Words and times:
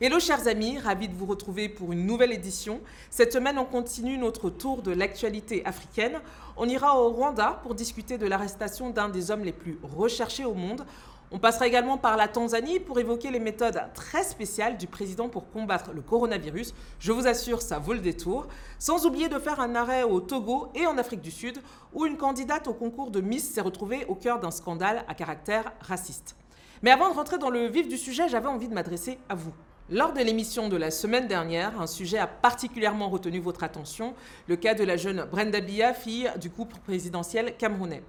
Hello 0.00 0.20
chers 0.20 0.46
amis, 0.46 0.78
ravi 0.78 1.08
de 1.08 1.14
vous 1.16 1.26
retrouver 1.26 1.68
pour 1.68 1.90
une 1.90 2.06
nouvelle 2.06 2.30
édition. 2.30 2.80
Cette 3.10 3.32
semaine, 3.32 3.58
on 3.58 3.64
continue 3.64 4.16
notre 4.16 4.48
tour 4.48 4.80
de 4.80 4.92
l'actualité 4.92 5.66
africaine. 5.66 6.20
On 6.56 6.68
ira 6.68 7.02
au 7.02 7.08
Rwanda 7.08 7.58
pour 7.64 7.74
discuter 7.74 8.16
de 8.16 8.28
l'arrestation 8.28 8.90
d'un 8.90 9.08
des 9.08 9.32
hommes 9.32 9.42
les 9.42 9.52
plus 9.52 9.76
recherchés 9.82 10.44
au 10.44 10.54
monde. 10.54 10.86
On 11.32 11.40
passera 11.40 11.66
également 11.66 11.98
par 11.98 12.16
la 12.16 12.28
Tanzanie 12.28 12.78
pour 12.78 13.00
évoquer 13.00 13.32
les 13.32 13.40
méthodes 13.40 13.80
très 13.92 14.22
spéciales 14.22 14.76
du 14.76 14.86
président 14.86 15.28
pour 15.28 15.50
combattre 15.50 15.90
le 15.92 16.00
coronavirus. 16.00 16.74
Je 17.00 17.10
vous 17.10 17.26
assure, 17.26 17.60
ça 17.60 17.80
vaut 17.80 17.92
le 17.92 17.98
détour. 17.98 18.46
Sans 18.78 19.04
oublier 19.04 19.28
de 19.28 19.40
faire 19.40 19.58
un 19.58 19.74
arrêt 19.74 20.04
au 20.04 20.20
Togo 20.20 20.68
et 20.76 20.86
en 20.86 20.96
Afrique 20.96 21.22
du 21.22 21.32
Sud, 21.32 21.60
où 21.92 22.06
une 22.06 22.16
candidate 22.16 22.68
au 22.68 22.72
concours 22.72 23.10
de 23.10 23.20
Miss 23.20 23.52
s'est 23.52 23.60
retrouvée 23.60 24.04
au 24.06 24.14
cœur 24.14 24.38
d'un 24.38 24.52
scandale 24.52 25.04
à 25.08 25.14
caractère 25.14 25.72
raciste. 25.80 26.36
Mais 26.82 26.92
avant 26.92 27.10
de 27.10 27.14
rentrer 27.14 27.38
dans 27.38 27.50
le 27.50 27.66
vif 27.66 27.88
du 27.88 27.98
sujet, 27.98 28.28
j'avais 28.28 28.46
envie 28.46 28.68
de 28.68 28.74
m'adresser 28.74 29.18
à 29.28 29.34
vous. 29.34 29.52
Lors 29.90 30.12
de 30.12 30.20
l'émission 30.20 30.68
de 30.68 30.76
la 30.76 30.90
semaine 30.90 31.28
dernière, 31.28 31.80
un 31.80 31.86
sujet 31.86 32.18
a 32.18 32.26
particulièrement 32.26 33.08
retenu 33.08 33.38
votre 33.38 33.64
attention, 33.64 34.12
le 34.46 34.56
cas 34.56 34.74
de 34.74 34.84
la 34.84 34.98
jeune 34.98 35.26
Brenda 35.30 35.60
Bia, 35.60 35.94
fille 35.94 36.30
du 36.38 36.50
couple 36.50 36.76
présidentiel 36.84 37.56
camerounais. 37.56 38.02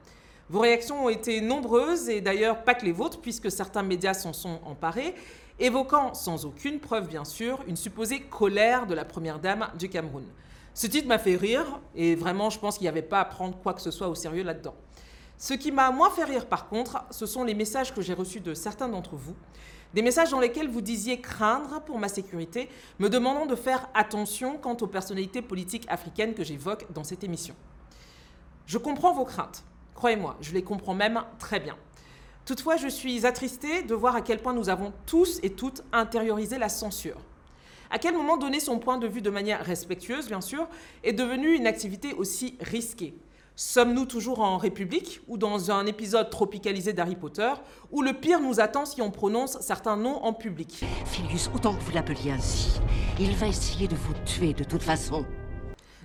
Vos 0.50 0.60
réactions 0.60 1.06
ont 1.06 1.10
été 1.10 1.40
nombreuses 1.40 2.10
et 2.10 2.20
d'ailleurs 2.20 2.66
pas 2.66 2.74
que 2.74 2.84
les 2.84 2.92
vôtres, 2.92 3.22
puisque 3.22 3.50
certains 3.50 3.82
médias 3.82 4.14
s'en 4.14 4.34
sont 4.34 4.60
emparés, 4.66 5.16
évoquant 5.58 6.14
sans 6.14 6.46
aucune 6.46 6.82
preuve 6.82 7.08
bien 7.08 7.24
sûr 7.24 7.64
une 7.66 7.78
supposée 7.78 8.24
colère 8.24 8.86
de 8.86 8.94
la 8.94 9.06
première 9.06 9.40
dame 9.40 9.70
du 9.80 9.88
Cameroun. 9.88 10.26
Ce 10.74 10.86
titre 10.86 11.08
m'a 11.08 11.18
fait 11.18 11.38
rire 11.38 11.80
et 11.96 12.14
vraiment 12.16 12.50
je 12.50 12.60
pense 12.60 12.78
qu'il 12.78 12.84
n'y 12.84 12.90
avait 12.90 13.02
pas 13.02 13.22
à 13.22 13.26
prendre 13.26 13.58
quoi 13.58 13.74
que 13.74 13.82
ce 13.82 13.92
soit 13.92 14.10
au 14.10 14.16
sérieux 14.16 14.44
là-dedans. 14.44 14.76
Ce 15.38 15.54
qui 15.54 15.72
m'a 15.72 15.92
moins 15.92 16.10
fait 16.10 16.26
rire 16.26 16.46
par 16.48 16.68
contre, 16.68 17.06
ce 17.10 17.26
sont 17.26 17.46
les 17.46 17.54
messages 17.54 17.94
que 17.94 18.02
j'ai 18.02 18.14
reçus 18.14 18.42
de 18.42 18.54
certains 18.54 18.90
d'entre 18.90 19.16
vous 19.16 19.36
des 19.94 20.02
messages 20.02 20.30
dans 20.30 20.40
lesquels 20.40 20.70
vous 20.70 20.82
disiez 20.82 21.20
craindre 21.20 21.82
pour 21.82 21.98
ma 21.98 22.10
sécurité, 22.10 22.70
me 23.00 23.10
demandant 23.10 23.46
de 23.46 23.56
faire 23.56 23.90
attention 23.94 24.58
quant 24.58 24.78
aux 24.82 24.88
personnalités 24.88 25.42
politiques 25.42 25.86
africaines 25.90 26.34
que 26.34 26.44
j'évoque 26.44 26.86
dans 26.94 27.04
cette 27.04 27.24
émission. 27.24 27.56
Je 28.66 28.78
comprends 28.78 29.14
vos 29.14 29.26
craintes. 29.26 29.64
Croyez-moi, 29.96 30.38
je 30.42 30.54
les 30.54 30.64
comprends 30.64 30.94
même 30.94 31.22
très 31.40 31.60
bien. 31.60 31.76
Toutefois, 32.46 32.78
je 32.78 32.88
suis 32.88 33.26
attristée 33.26 33.84
de 33.84 33.94
voir 33.94 34.16
à 34.16 34.22
quel 34.22 34.40
point 34.40 34.54
nous 34.54 34.70
avons 34.70 34.94
tous 35.06 35.40
et 35.44 35.52
toutes 35.52 35.84
intériorisé 35.92 36.58
la 36.58 36.70
censure. 36.70 37.18
À 37.92 37.98
quel 37.98 38.16
moment 38.16 38.38
donner 38.38 38.60
son 38.60 38.78
point 38.80 38.98
de 38.98 39.08
vue 39.08 39.22
de 39.22 39.30
manière 39.30 39.64
respectueuse, 39.66 40.28
bien 40.28 40.42
sûr, 40.42 40.68
est 41.04 41.14
devenu 41.14 41.56
une 41.56 41.68
activité 41.68 42.14
aussi 42.14 42.58
risquée? 42.62 43.16
Sommes-nous 43.62 44.06
toujours 44.06 44.40
en 44.40 44.58
République 44.58 45.20
ou 45.28 45.38
dans 45.38 45.70
un 45.70 45.86
épisode 45.86 46.30
tropicalisé 46.30 46.94
d'Harry 46.94 47.18
Potter 47.18 47.52
où 47.92 48.02
le 48.02 48.14
pire 48.14 48.40
nous 48.40 48.62
attend 48.62 48.86
si 48.86 49.02
on 49.02 49.12
prononce 49.12 49.60
certains 49.60 49.98
noms 49.98 50.24
en 50.24 50.32
public? 50.32 50.86
Filius, 51.04 51.50
autant 51.54 51.74
que 51.74 51.82
vous 51.82 51.92
l'appeliez 51.92 52.32
ainsi, 52.32 52.80
il 53.20 53.36
va 53.36 53.48
essayer 53.48 53.90
de 53.90 53.98
vous 53.98 54.14
tuer 54.26 54.54
de 54.54 54.64
toute 54.64 54.82
façon. 54.82 55.26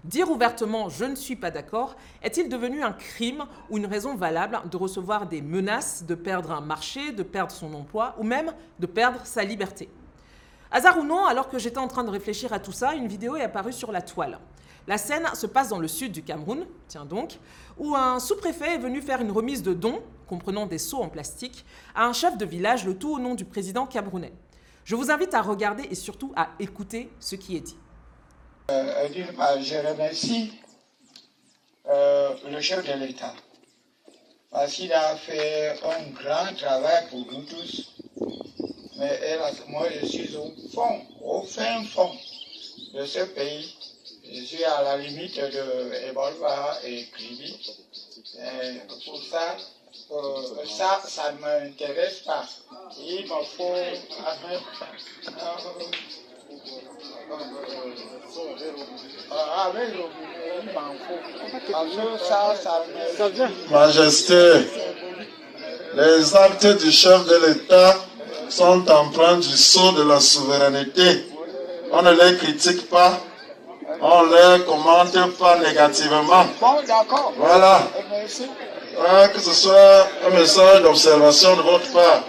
Dire 0.02 0.32
ouvertement 0.32 0.88
je 0.88 1.04
ne 1.04 1.14
suis 1.14 1.36
pas 1.36 1.52
d'accord 1.52 1.94
est-il 2.24 2.48
devenu 2.48 2.82
un 2.82 2.92
crime 2.92 3.44
ou 3.70 3.78
une 3.78 3.86
raison 3.86 4.16
valable 4.16 4.60
de 4.68 4.76
recevoir 4.76 5.28
des 5.28 5.40
menaces 5.40 6.04
de 6.04 6.16
perdre 6.16 6.50
un 6.50 6.60
marché, 6.60 7.12
de 7.12 7.22
perdre 7.22 7.52
son 7.52 7.72
emploi 7.74 8.16
ou 8.18 8.24
même 8.24 8.52
de 8.80 8.86
perdre 8.86 9.20
sa 9.22 9.44
liberté? 9.44 9.88
Hasard 10.72 10.98
ou 10.98 11.04
non, 11.04 11.24
alors 11.24 11.48
que 11.48 11.60
j'étais 11.60 11.78
en 11.78 11.86
train 11.86 12.02
de 12.02 12.10
réfléchir 12.10 12.52
à 12.52 12.58
tout 12.58 12.72
ça, 12.72 12.96
une 12.96 13.06
vidéo 13.06 13.36
est 13.36 13.44
apparue 13.44 13.72
sur 13.72 13.92
la 13.92 14.02
toile. 14.02 14.40
La 14.86 14.98
scène 14.98 15.26
se 15.34 15.46
passe 15.46 15.68
dans 15.68 15.78
le 15.78 15.88
sud 15.88 16.12
du 16.12 16.22
Cameroun, 16.22 16.66
tiens 16.88 17.06
donc, 17.06 17.38
où 17.78 17.94
un 17.94 18.20
sous-préfet 18.20 18.74
est 18.74 18.78
venu 18.78 19.00
faire 19.00 19.20
une 19.20 19.30
remise 19.30 19.62
de 19.62 19.72
dons, 19.72 20.02
comprenant 20.26 20.66
des 20.66 20.78
seaux 20.78 21.02
en 21.02 21.08
plastique, 21.08 21.64
à 21.94 22.06
un 22.06 22.12
chef 22.12 22.36
de 22.36 22.44
village, 22.44 22.84
le 22.84 22.96
tout 22.96 23.14
au 23.14 23.18
nom 23.18 23.34
du 23.34 23.44
président 23.44 23.86
camerounais. 23.86 24.32
Je 24.84 24.94
vous 24.94 25.10
invite 25.10 25.32
à 25.32 25.40
regarder 25.40 25.84
et 25.90 25.94
surtout 25.94 26.32
à 26.36 26.50
écouter 26.60 27.10
ce 27.18 27.36
qui 27.36 27.56
est 27.56 27.60
dit. 27.60 27.76
Euh, 28.70 29.08
je 29.12 29.88
remercie 29.88 30.52
euh, 31.88 32.34
le 32.50 32.60
chef 32.60 32.86
de 32.86 32.92
l'État 32.98 33.34
parce 34.50 34.72
qu'il 34.72 34.92
a 34.92 35.16
fait 35.16 35.80
un 35.82 36.10
grand 36.12 36.54
travail 36.56 37.08
pour 37.10 37.26
nous 37.32 37.42
tous. 37.42 37.96
Mais 38.96 39.38
moi, 39.68 39.86
je 40.00 40.06
suis 40.06 40.36
au 40.36 40.52
fond, 40.72 41.00
au 41.22 41.42
fin 41.42 41.82
fond 41.84 42.12
de 42.94 43.04
ce 43.04 43.24
pays 43.24 43.74
je 44.32 44.40
suis 44.40 44.64
à 44.64 44.82
la 44.82 44.96
limite 44.96 45.36
de 45.36 46.08
Ebolva 46.08 46.78
et 46.84 47.06
Kribi. 47.12 47.76
Pour 49.04 49.22
ça, 49.22 49.56
euh, 50.12 50.64
ça, 50.66 51.00
ça 51.06 51.32
ne 51.32 51.38
m'intéresse 51.40 52.20
pas. 52.20 52.44
Il 52.98 53.24
me 53.24 53.44
faut 53.56 53.74
Majesté, 63.70 64.52
les 65.94 66.36
actes 66.36 66.66
du 66.82 66.90
chef 66.90 67.24
de 67.26 67.46
l'État 67.46 67.96
sont 68.48 68.88
empreints 68.90 69.38
du 69.38 69.56
sceau 69.56 69.92
de 69.92 70.02
la 70.02 70.20
souveraineté. 70.20 71.26
On 71.92 72.02
ne 72.02 72.12
les 72.12 72.36
critique 72.36 72.88
pas, 72.88 73.20
on 74.06 74.22
ne 74.24 74.58
les 74.58 74.64
commente 74.64 75.36
pas 75.38 75.58
négativement. 75.58 76.46
Bon, 76.60 76.76
d'accord. 76.86 77.32
Voilà. 77.38 77.80
Ah, 79.06 79.28
que 79.28 79.40
ce 79.40 79.52
soit 79.52 80.08
un 80.26 80.30
message 80.30 80.82
d'observation 80.82 81.56
de 81.56 81.62
votre 81.62 81.90
part. 81.90 82.22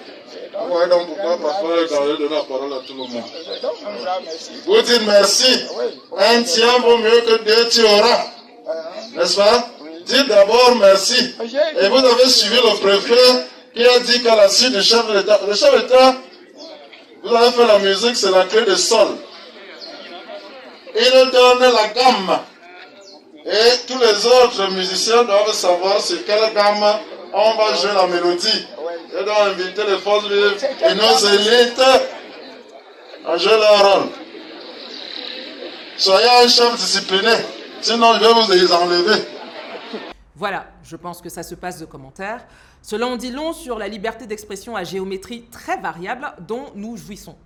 Ouais, 0.69 0.87
donc 0.87 1.07
pourquoi 1.07 1.37
parfois 1.37 1.75
de 1.75 2.27
la 2.33 2.41
parole 2.43 2.73
à 2.73 2.77
tout 2.87 2.93
le 2.93 2.99
monde? 2.99 3.23
Vous 4.65 4.81
dites 4.81 5.05
merci. 5.05 5.65
Un 6.17 6.43
tien 6.43 6.79
vaut 6.79 6.97
mieux 6.97 7.21
que 7.21 7.43
deux 7.43 7.69
tu 7.69 7.83
auras. 7.83 8.23
N'est-ce 9.15 9.35
pas? 9.35 9.67
Dites 10.05 10.27
d'abord 10.29 10.75
merci. 10.79 11.35
Et 11.81 11.89
vous 11.89 11.97
avez 11.97 12.29
suivi 12.29 12.55
le 12.55 12.79
préfet 12.79 13.45
qui 13.75 13.85
a 13.85 13.99
dit 13.99 14.23
qu'à 14.23 14.35
la 14.37 14.47
suite 14.47 14.71
du 14.71 14.81
chef 14.81 15.05
de 15.07 15.17
l'État, 15.17 15.39
le 15.45 15.53
chef 15.53 15.73
de 15.73 15.79
l'État, 15.79 16.15
vous 17.21 17.35
avez 17.35 17.51
fait 17.51 17.67
la 17.67 17.79
musique, 17.79 18.15
c'est 18.15 18.31
la 18.31 18.45
clé 18.45 18.61
de 18.61 18.75
sol. 18.75 19.09
Il 20.97 21.31
donne 21.31 21.59
la 21.59 21.87
gamme. 21.89 22.39
Et 23.45 23.85
tous 23.87 23.99
les 23.99 24.25
autres 24.25 24.71
musiciens 24.71 25.23
doivent 25.23 25.53
savoir 25.53 26.01
sur 26.01 26.25
quelle 26.25 26.53
gamme 26.53 26.99
on 27.33 27.55
va 27.55 27.75
jouer 27.75 27.93
la 27.93 28.07
mélodie. 28.07 28.65
Je 29.13 29.23
dois 29.23 29.43
inviter 29.45 29.83
les 29.87 29.97
forces 29.97 30.27
vives 30.27 30.65
et 30.83 30.95
nos 30.95 31.17
élites 31.17 31.81
à 33.27 33.37
jouer 33.37 33.57
leur 33.57 33.93
rôle. 33.93 34.09
Soyez 35.97 36.29
un 36.43 36.47
chef 36.47 36.75
discipliné, 36.75 37.33
sinon 37.81 38.13
je 38.15 38.19
vais 38.19 38.33
vous 38.33 38.51
les 38.51 38.71
enlever. 38.71 39.21
Voilà, 40.35 40.65
je 40.83 40.95
pense 40.95 41.21
que 41.21 41.29
ça 41.29 41.43
se 41.43 41.55
passe 41.55 41.79
de 41.79 41.85
commentaires. 41.85 42.45
Cela 42.81 43.07
en 43.07 43.15
dit 43.15 43.31
long 43.31 43.53
sur 43.53 43.79
la 43.79 43.87
liberté 43.87 44.25
d'expression 44.25 44.75
à 44.75 44.83
géométrie 44.83 45.45
très 45.51 45.77
variable 45.77 46.33
dont 46.39 46.65
nous 46.75 46.97
jouissons. 46.97 47.37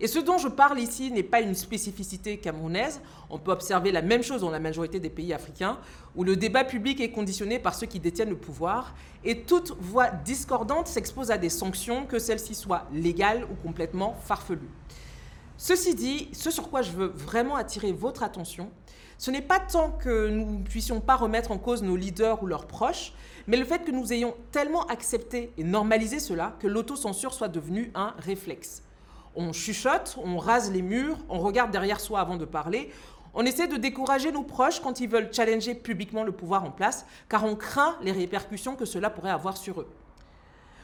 Et 0.00 0.06
ce 0.06 0.18
dont 0.18 0.38
je 0.38 0.48
parle 0.48 0.80
ici 0.80 1.10
n'est 1.10 1.22
pas 1.22 1.40
une 1.40 1.54
spécificité 1.54 2.38
camerounaise. 2.38 3.00
On 3.30 3.38
peut 3.38 3.52
observer 3.52 3.92
la 3.92 4.02
même 4.02 4.22
chose 4.22 4.40
dans 4.40 4.50
la 4.50 4.60
majorité 4.60 4.98
des 5.00 5.10
pays 5.10 5.32
africains, 5.32 5.78
où 6.16 6.24
le 6.24 6.36
débat 6.36 6.64
public 6.64 7.00
est 7.00 7.10
conditionné 7.10 7.58
par 7.58 7.74
ceux 7.74 7.86
qui 7.86 8.00
détiennent 8.00 8.30
le 8.30 8.36
pouvoir, 8.36 8.94
et 9.24 9.42
toute 9.42 9.76
voix 9.80 10.10
discordante 10.10 10.86
s'expose 10.88 11.30
à 11.30 11.38
des 11.38 11.48
sanctions, 11.48 12.06
que 12.06 12.18
celles-ci 12.18 12.54
soient 12.54 12.86
légales 12.92 13.44
ou 13.44 13.54
complètement 13.62 14.14
farfelues. 14.24 14.70
Ceci 15.56 15.94
dit, 15.94 16.28
ce 16.32 16.50
sur 16.50 16.68
quoi 16.70 16.82
je 16.82 16.90
veux 16.90 17.06
vraiment 17.06 17.54
attirer 17.54 17.92
votre 17.92 18.22
attention, 18.24 18.70
ce 19.18 19.30
n'est 19.30 19.42
pas 19.42 19.60
tant 19.60 19.90
que 19.90 20.28
nous 20.28 20.58
ne 20.58 20.64
puissions 20.64 21.00
pas 21.00 21.14
remettre 21.14 21.52
en 21.52 21.58
cause 21.58 21.82
nos 21.82 21.96
leaders 21.96 22.42
ou 22.42 22.46
leurs 22.46 22.66
proches, 22.66 23.12
mais 23.46 23.56
le 23.56 23.64
fait 23.64 23.84
que 23.84 23.92
nous 23.92 24.12
ayons 24.12 24.34
tellement 24.50 24.84
accepté 24.86 25.52
et 25.56 25.62
normalisé 25.62 26.18
cela 26.18 26.56
que 26.58 26.66
l'autocensure 26.66 27.32
soit 27.32 27.48
devenue 27.48 27.92
un 27.94 28.14
réflexe 28.18 28.82
on 29.36 29.52
chuchote, 29.52 30.16
on 30.24 30.38
rase 30.38 30.70
les 30.70 30.82
murs, 30.82 31.18
on 31.28 31.38
regarde 31.38 31.70
derrière 31.70 32.00
soi 32.00 32.20
avant 32.20 32.36
de 32.36 32.44
parler. 32.44 32.90
On 33.34 33.44
essaie 33.44 33.66
de 33.66 33.76
décourager 33.76 34.30
nos 34.30 34.44
proches 34.44 34.80
quand 34.80 35.00
ils 35.00 35.08
veulent 35.08 35.32
challenger 35.32 35.74
publiquement 35.74 36.22
le 36.22 36.32
pouvoir 36.32 36.64
en 36.64 36.70
place, 36.70 37.04
car 37.28 37.44
on 37.44 37.56
craint 37.56 37.96
les 38.02 38.12
répercussions 38.12 38.76
que 38.76 38.84
cela 38.84 39.10
pourrait 39.10 39.30
avoir 39.30 39.56
sur 39.56 39.80
eux. 39.80 39.88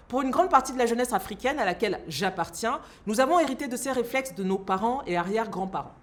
Pour 0.08 0.22
une 0.22 0.30
grande 0.30 0.50
partie 0.50 0.72
de 0.72 0.78
la 0.78 0.86
jeunesse 0.86 1.12
africaine 1.12 1.60
à 1.60 1.64
laquelle 1.64 2.00
j'appartiens, 2.08 2.80
nous 3.06 3.20
avons 3.20 3.38
hérité 3.38 3.68
de 3.68 3.76
ces 3.76 3.92
réflexes 3.92 4.34
de 4.34 4.42
nos 4.42 4.58
parents 4.58 5.02
et 5.06 5.16
arrière-grands-parents. 5.16 5.94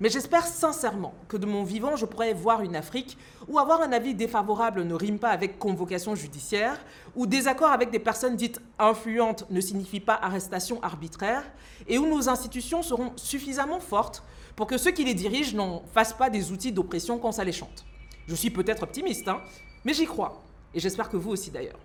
Mais 0.00 0.10
j'espère 0.10 0.46
sincèrement 0.46 1.12
que 1.26 1.36
de 1.36 1.46
mon 1.46 1.64
vivant, 1.64 1.96
je 1.96 2.06
pourrais 2.06 2.32
voir 2.32 2.62
une 2.62 2.76
Afrique 2.76 3.18
où 3.48 3.58
avoir 3.58 3.82
un 3.82 3.90
avis 3.90 4.14
défavorable 4.14 4.84
ne 4.84 4.94
rime 4.94 5.18
pas 5.18 5.30
avec 5.30 5.58
convocation 5.58 6.14
judiciaire, 6.14 6.78
où 7.16 7.26
désaccord 7.26 7.72
avec 7.72 7.90
des 7.90 7.98
personnes 7.98 8.36
dites 8.36 8.60
influentes 8.78 9.44
ne 9.50 9.60
signifie 9.60 9.98
pas 9.98 10.14
arrestation 10.14 10.80
arbitraire, 10.82 11.42
et 11.88 11.98
où 11.98 12.06
nos 12.06 12.28
institutions 12.28 12.82
seront 12.82 13.12
suffisamment 13.16 13.80
fortes 13.80 14.22
pour 14.54 14.68
que 14.68 14.78
ceux 14.78 14.92
qui 14.92 15.04
les 15.04 15.14
dirigent 15.14 15.56
n'en 15.56 15.82
fassent 15.92 16.12
pas 16.12 16.30
des 16.30 16.52
outils 16.52 16.72
d'oppression 16.72 17.18
quand 17.18 17.32
ça 17.32 17.42
les 17.42 17.52
chante. 17.52 17.84
Je 18.28 18.36
suis 18.36 18.50
peut-être 18.50 18.84
optimiste, 18.84 19.26
hein, 19.26 19.40
mais 19.84 19.94
j'y 19.94 20.06
crois, 20.06 20.44
et 20.74 20.80
j'espère 20.80 21.08
que 21.08 21.16
vous 21.16 21.30
aussi 21.30 21.50
d'ailleurs. 21.50 21.80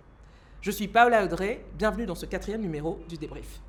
Je 0.60 0.70
suis 0.70 0.86
Paola 0.86 1.24
Audrey, 1.24 1.64
bienvenue 1.76 2.06
dans 2.06 2.14
ce 2.14 2.26
quatrième 2.26 2.60
numéro 2.60 3.00
du 3.08 3.16
débrief. 3.16 3.60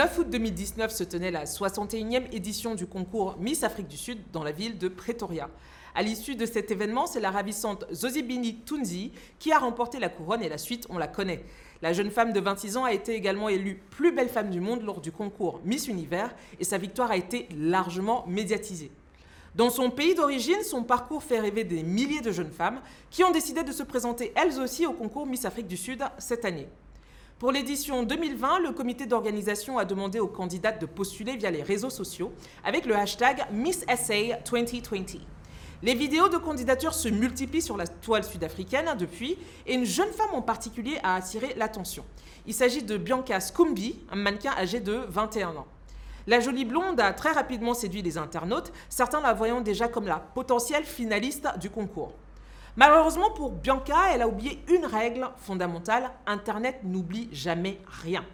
9 0.00 0.18
août 0.18 0.30
2019 0.30 0.90
se 0.90 1.04
tenait 1.04 1.30
la 1.30 1.44
61e 1.44 2.22
édition 2.32 2.74
du 2.74 2.86
concours 2.86 3.36
Miss 3.38 3.62
Afrique 3.64 3.86
du 3.86 3.98
Sud 3.98 4.18
dans 4.32 4.42
la 4.42 4.50
ville 4.50 4.78
de 4.78 4.88
Pretoria. 4.88 5.50
À 5.94 6.00
l'issue 6.00 6.36
de 6.36 6.46
cet 6.46 6.70
événement, 6.70 7.06
c'est 7.06 7.20
la 7.20 7.30
ravissante 7.30 7.84
Zozibini 7.92 8.60
Tunzi 8.60 9.12
qui 9.38 9.52
a 9.52 9.58
remporté 9.58 9.98
la 9.98 10.08
couronne 10.08 10.42
et 10.42 10.48
la 10.48 10.56
suite, 10.56 10.86
on 10.88 10.96
la 10.96 11.06
connaît. 11.06 11.44
La 11.82 11.92
jeune 11.92 12.10
femme 12.10 12.32
de 12.32 12.40
26 12.40 12.78
ans 12.78 12.84
a 12.84 12.94
été 12.94 13.14
également 13.14 13.50
élue 13.50 13.82
plus 13.90 14.10
belle 14.10 14.30
femme 14.30 14.48
du 14.48 14.58
monde 14.58 14.80
lors 14.84 15.02
du 15.02 15.12
concours 15.12 15.60
Miss 15.66 15.86
Univers 15.86 16.34
et 16.58 16.64
sa 16.64 16.78
victoire 16.78 17.10
a 17.10 17.18
été 17.18 17.46
largement 17.54 18.24
médiatisée. 18.26 18.90
Dans 19.54 19.68
son 19.68 19.90
pays 19.90 20.14
d'origine, 20.14 20.62
son 20.62 20.82
parcours 20.82 21.22
fait 21.22 21.40
rêver 21.40 21.64
des 21.64 21.82
milliers 21.82 22.22
de 22.22 22.32
jeunes 22.32 22.52
femmes 22.52 22.80
qui 23.10 23.22
ont 23.22 23.32
décidé 23.32 23.64
de 23.64 23.72
se 23.72 23.82
présenter 23.82 24.32
elles 24.34 24.60
aussi 24.60 24.86
au 24.86 24.94
concours 24.94 25.26
Miss 25.26 25.44
Afrique 25.44 25.66
du 25.66 25.76
Sud 25.76 26.02
cette 26.16 26.46
année. 26.46 26.68
Pour 27.40 27.52
l'édition 27.52 28.02
2020, 28.02 28.58
le 28.58 28.72
comité 28.72 29.06
d'organisation 29.06 29.78
a 29.78 29.86
demandé 29.86 30.20
aux 30.20 30.26
candidates 30.26 30.78
de 30.78 30.84
postuler 30.84 31.38
via 31.38 31.50
les 31.50 31.62
réseaux 31.62 31.88
sociaux 31.88 32.34
avec 32.62 32.84
le 32.84 32.94
hashtag 32.94 33.46
MissSA 33.50 34.40
2020. 34.44 35.20
Les 35.82 35.94
vidéos 35.94 36.28
de 36.28 36.36
candidature 36.36 36.92
se 36.92 37.08
multiplient 37.08 37.62
sur 37.62 37.78
la 37.78 37.86
toile 37.86 38.24
sud-africaine 38.24 38.94
depuis 38.98 39.38
et 39.66 39.72
une 39.72 39.86
jeune 39.86 40.10
femme 40.10 40.34
en 40.34 40.42
particulier 40.42 40.98
a 41.02 41.14
attiré 41.14 41.54
l'attention. 41.56 42.04
Il 42.46 42.52
s'agit 42.52 42.82
de 42.82 42.98
Bianca 42.98 43.40
Scumbi, 43.40 43.98
un 44.12 44.16
mannequin 44.16 44.52
âgé 44.58 44.80
de 44.80 45.00
21 45.08 45.56
ans. 45.56 45.66
La 46.26 46.40
jolie 46.40 46.66
blonde 46.66 47.00
a 47.00 47.14
très 47.14 47.32
rapidement 47.32 47.72
séduit 47.72 48.02
les 48.02 48.18
internautes, 48.18 48.70
certains 48.90 49.22
la 49.22 49.32
voyant 49.32 49.62
déjà 49.62 49.88
comme 49.88 50.06
la 50.06 50.18
potentielle 50.18 50.84
finaliste 50.84 51.48
du 51.58 51.70
concours. 51.70 52.12
Malheureusement 52.76 53.30
pour 53.30 53.50
Bianca, 53.50 53.96
elle 54.12 54.22
a 54.22 54.28
oublié 54.28 54.62
une 54.68 54.86
règle 54.86 55.28
fondamentale, 55.38 56.12
Internet 56.26 56.80
n'oublie 56.84 57.28
jamais 57.32 57.80
rien. 57.86 58.24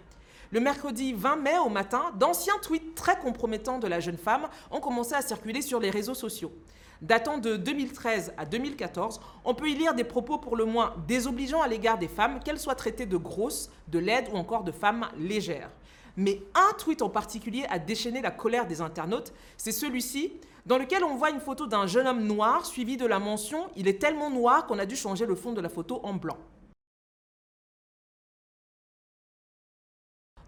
Le 0.50 0.60
mercredi 0.60 1.14
20 1.14 1.36
mai 1.36 1.58
au 1.64 1.70
matin, 1.70 2.12
d'anciens 2.16 2.58
tweets 2.60 2.94
très 2.94 3.18
compromettants 3.18 3.78
de 3.78 3.86
la 3.86 3.98
jeune 3.98 4.18
femme 4.18 4.48
ont 4.70 4.80
commencé 4.80 5.14
à 5.14 5.22
circuler 5.22 5.62
sur 5.62 5.80
les 5.80 5.90
réseaux 5.90 6.14
sociaux. 6.14 6.52
Datant 7.00 7.38
de 7.38 7.56
2013 7.56 8.34
à 8.36 8.44
2014, 8.44 9.20
on 9.44 9.54
peut 9.54 9.68
y 9.68 9.74
lire 9.74 9.94
des 9.94 10.04
propos 10.04 10.38
pour 10.38 10.56
le 10.56 10.66
moins 10.66 10.94
désobligeants 11.08 11.62
à 11.62 11.68
l'égard 11.68 11.98
des 11.98 12.08
femmes, 12.08 12.40
qu'elles 12.44 12.60
soient 12.60 12.74
traitées 12.74 13.06
de 13.06 13.16
grosses, 13.16 13.70
de 13.88 13.98
laides 13.98 14.28
ou 14.32 14.36
encore 14.36 14.64
de 14.64 14.72
femmes 14.72 15.08
légères. 15.18 15.70
Mais 16.16 16.42
un 16.54 16.74
tweet 16.74 17.02
en 17.02 17.10
particulier 17.10 17.64
a 17.68 17.78
déchaîné 17.78 18.20
la 18.22 18.30
colère 18.30 18.66
des 18.66 18.80
internautes, 18.80 19.32
c'est 19.56 19.72
celui-ci, 19.72 20.32
dans 20.66 20.78
lequel 20.78 21.04
on 21.04 21.14
voit 21.14 21.30
une 21.30 21.40
photo 21.40 21.66
d'un 21.66 21.86
jeune 21.86 22.06
homme 22.06 22.26
noir 22.26 22.66
suivi 22.66 22.96
de 22.96 23.06
la 23.06 23.18
mention⁇ 23.18 23.66
Il 23.76 23.88
est 23.88 24.00
tellement 24.00 24.30
noir 24.30 24.66
qu'on 24.66 24.78
a 24.78 24.86
dû 24.86 24.96
changer 24.96 25.24
le 25.24 25.36
fond 25.36 25.52
de 25.52 25.60
la 25.60 25.68
photo 25.68 26.00
en 26.02 26.14
blanc⁇ 26.14 26.34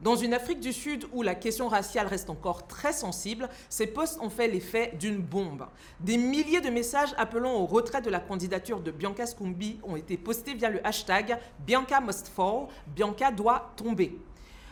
Dans 0.00 0.14
une 0.14 0.32
Afrique 0.32 0.60
du 0.60 0.72
Sud 0.72 1.06
où 1.12 1.22
la 1.22 1.34
question 1.34 1.66
raciale 1.66 2.06
reste 2.06 2.30
encore 2.30 2.68
très 2.68 2.92
sensible, 2.92 3.48
ces 3.68 3.88
posts 3.88 4.20
ont 4.20 4.30
fait 4.30 4.46
l'effet 4.46 4.94
d'une 4.98 5.18
bombe. 5.18 5.66
Des 5.98 6.16
milliers 6.16 6.60
de 6.60 6.70
messages 6.70 7.14
appelant 7.16 7.54
au 7.54 7.66
retrait 7.66 8.00
de 8.00 8.08
la 8.08 8.20
candidature 8.20 8.80
de 8.80 8.92
Bianca 8.92 9.26
Scumbi 9.26 9.80
ont 9.82 9.96
été 9.96 10.16
postés 10.16 10.54
via 10.54 10.70
le 10.70 10.86
hashtag 10.86 11.38
Bianca 11.66 12.00
must 12.00 12.28
fall, 12.28 12.68
Bianca 12.86 13.32
doit 13.32 13.72
tomber. 13.76 14.16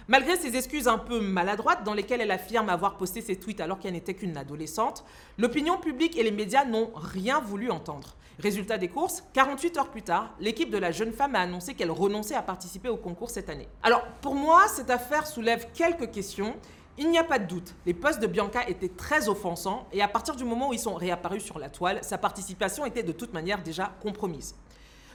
Malgré 0.08 0.36
ses 0.36 0.56
excuses 0.56 0.86
un 0.86 0.98
peu 0.98 1.18
maladroites 1.18 1.82
dans 1.82 1.92
lesquelles 1.92 2.20
elle 2.20 2.30
affirme 2.30 2.68
avoir 2.68 2.96
posté 2.96 3.20
ses 3.20 3.34
tweets 3.34 3.60
alors 3.60 3.80
qu'elle 3.80 3.94
n'était 3.94 4.14
qu'une 4.14 4.36
adolescente, 4.36 5.04
l'opinion 5.36 5.78
publique 5.78 6.16
et 6.16 6.22
les 6.22 6.30
médias 6.30 6.64
n'ont 6.64 6.92
rien 6.94 7.40
voulu 7.40 7.72
entendre. 7.72 8.14
Résultat 8.38 8.78
des 8.78 8.86
courses, 8.86 9.24
48 9.32 9.78
heures 9.78 9.90
plus 9.90 10.02
tard, 10.02 10.32
l'équipe 10.38 10.70
de 10.70 10.78
la 10.78 10.92
jeune 10.92 11.12
femme 11.12 11.34
a 11.34 11.40
annoncé 11.40 11.74
qu'elle 11.74 11.90
renonçait 11.90 12.36
à 12.36 12.42
participer 12.42 12.88
au 12.88 12.96
concours 12.96 13.30
cette 13.30 13.50
année. 13.50 13.66
Alors, 13.82 14.06
pour 14.20 14.36
moi, 14.36 14.68
cette 14.68 14.90
affaire 14.90 15.26
soulève 15.26 15.66
quelques 15.74 16.12
questions. 16.12 16.54
Il 16.98 17.10
n'y 17.10 17.18
a 17.18 17.24
pas 17.24 17.40
de 17.40 17.46
doute, 17.46 17.74
les 17.84 17.92
posts 17.92 18.20
de 18.20 18.28
Bianca 18.28 18.66
étaient 18.68 18.88
très 18.88 19.28
offensants 19.28 19.88
et 19.92 20.02
à 20.02 20.08
partir 20.08 20.36
du 20.36 20.44
moment 20.44 20.68
où 20.68 20.72
ils 20.72 20.78
sont 20.78 20.94
réapparus 20.94 21.42
sur 21.42 21.58
la 21.58 21.68
toile, 21.68 21.98
sa 22.02 22.16
participation 22.16 22.86
était 22.86 23.02
de 23.02 23.12
toute 23.12 23.34
manière 23.34 23.60
déjà 23.60 23.92
compromise. 24.00 24.54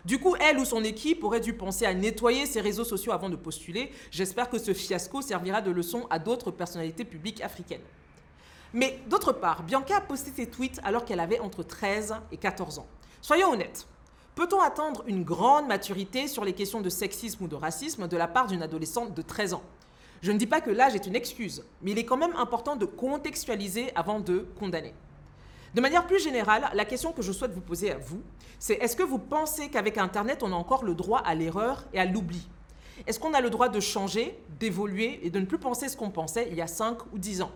Du 0.06 0.20
coup, 0.20 0.36
elle 0.40 0.58
ou 0.58 0.66
son 0.66 0.84
équipe 0.84 1.24
aurait 1.24 1.40
dû 1.40 1.54
penser 1.54 1.86
à 1.86 1.94
nettoyer 1.94 2.46
ses 2.46 2.62
réseaux 2.62 2.84
sociaux 2.84 3.12
avant 3.12 3.30
de 3.30 3.36
postuler. 3.36 3.92
J'espère 4.10 4.50
que 4.50 4.58
ce 4.58 4.74
fiasco 4.74 5.22
servira 5.22 5.62
de 5.62 5.72
leçon 5.72 6.08
à 6.10 6.18
d'autres 6.18 6.52
personnalités 6.52 7.06
publiques 7.06 7.42
africaines. 7.42 7.82
Mais 8.74 9.00
d'autre 9.08 9.34
part, 9.34 9.64
Bianca 9.64 9.98
a 9.98 10.02
posté 10.02 10.32
ses 10.32 10.48
tweets 10.48 10.80
alors 10.84 11.06
qu'elle 11.06 11.20
avait 11.20 11.40
entre 11.40 11.62
13 11.62 12.16
et 12.32 12.38
14 12.38 12.80
ans. 12.80 12.88
Soyons 13.22 13.52
honnêtes. 13.52 13.86
Peut-on 14.34 14.62
attendre 14.62 15.04
une 15.08 15.24
grande 15.24 15.68
maturité 15.68 16.28
sur 16.28 16.46
les 16.46 16.54
questions 16.54 16.82
de 16.82 16.90
sexisme 16.90 17.44
ou 17.44 17.48
de 17.48 17.56
racisme 17.56 18.08
de 18.08 18.18
la 18.18 18.28
part 18.28 18.48
d'une 18.48 18.64
adolescente 18.64 19.14
de 19.14 19.22
13 19.22 19.54
ans? 19.54 19.64
Je 20.22 20.32
ne 20.32 20.38
dis 20.38 20.48
pas 20.48 20.62
que 20.62 20.70
l'âge 20.70 20.96
est 20.96 21.06
une 21.06 21.16
excuse, 21.16 21.64
mais 21.82 21.92
il 21.92 22.00
est 22.00 22.06
quand 22.06 22.18
même 22.18 22.36
important 22.36 22.76
de 22.76 22.86
contextualiser 22.86 23.92
avant 23.96 24.20
de 24.20 24.48
condamner. 24.58 24.94
De 25.74 25.80
manière 25.80 26.06
plus 26.06 26.22
générale, 26.22 26.70
la 26.74 26.84
question 26.84 27.14
que 27.14 27.22
je 27.22 27.32
souhaite 27.32 27.54
vous 27.54 27.62
poser 27.62 27.92
à 27.92 27.98
vous, 27.98 28.22
c'est 28.60 28.74
est-ce 28.74 28.94
que 28.94 29.04
vous 29.04 29.20
pensez 29.20 29.70
qu'avec 29.70 29.98
Internet, 29.98 30.44
on 30.44 30.52
a 30.52 30.56
encore 30.56 30.84
le 30.84 30.94
droit 30.94 31.20
à 31.20 31.34
l'erreur 31.34 31.86
et 31.94 32.00
à 32.00 32.06
l'oubli? 32.06 32.46
Est-ce 33.08 33.22
qu'on 33.22 33.34
a 33.34 33.40
le 33.40 33.50
droit 33.50 33.70
de 33.70 33.80
changer, 33.80 34.38
d'évoluer 34.60 35.22
et 35.24 35.30
de 35.30 35.40
ne 35.40 35.46
plus 35.46 35.60
penser 35.60 35.88
ce 35.88 35.96
qu'on 35.96 36.10
pensait 36.10 36.50
il 36.52 36.58
y 36.58 36.62
a 36.62 36.68
5 36.68 36.98
ou 37.14 37.18
10 37.18 37.44
ans? 37.44 37.52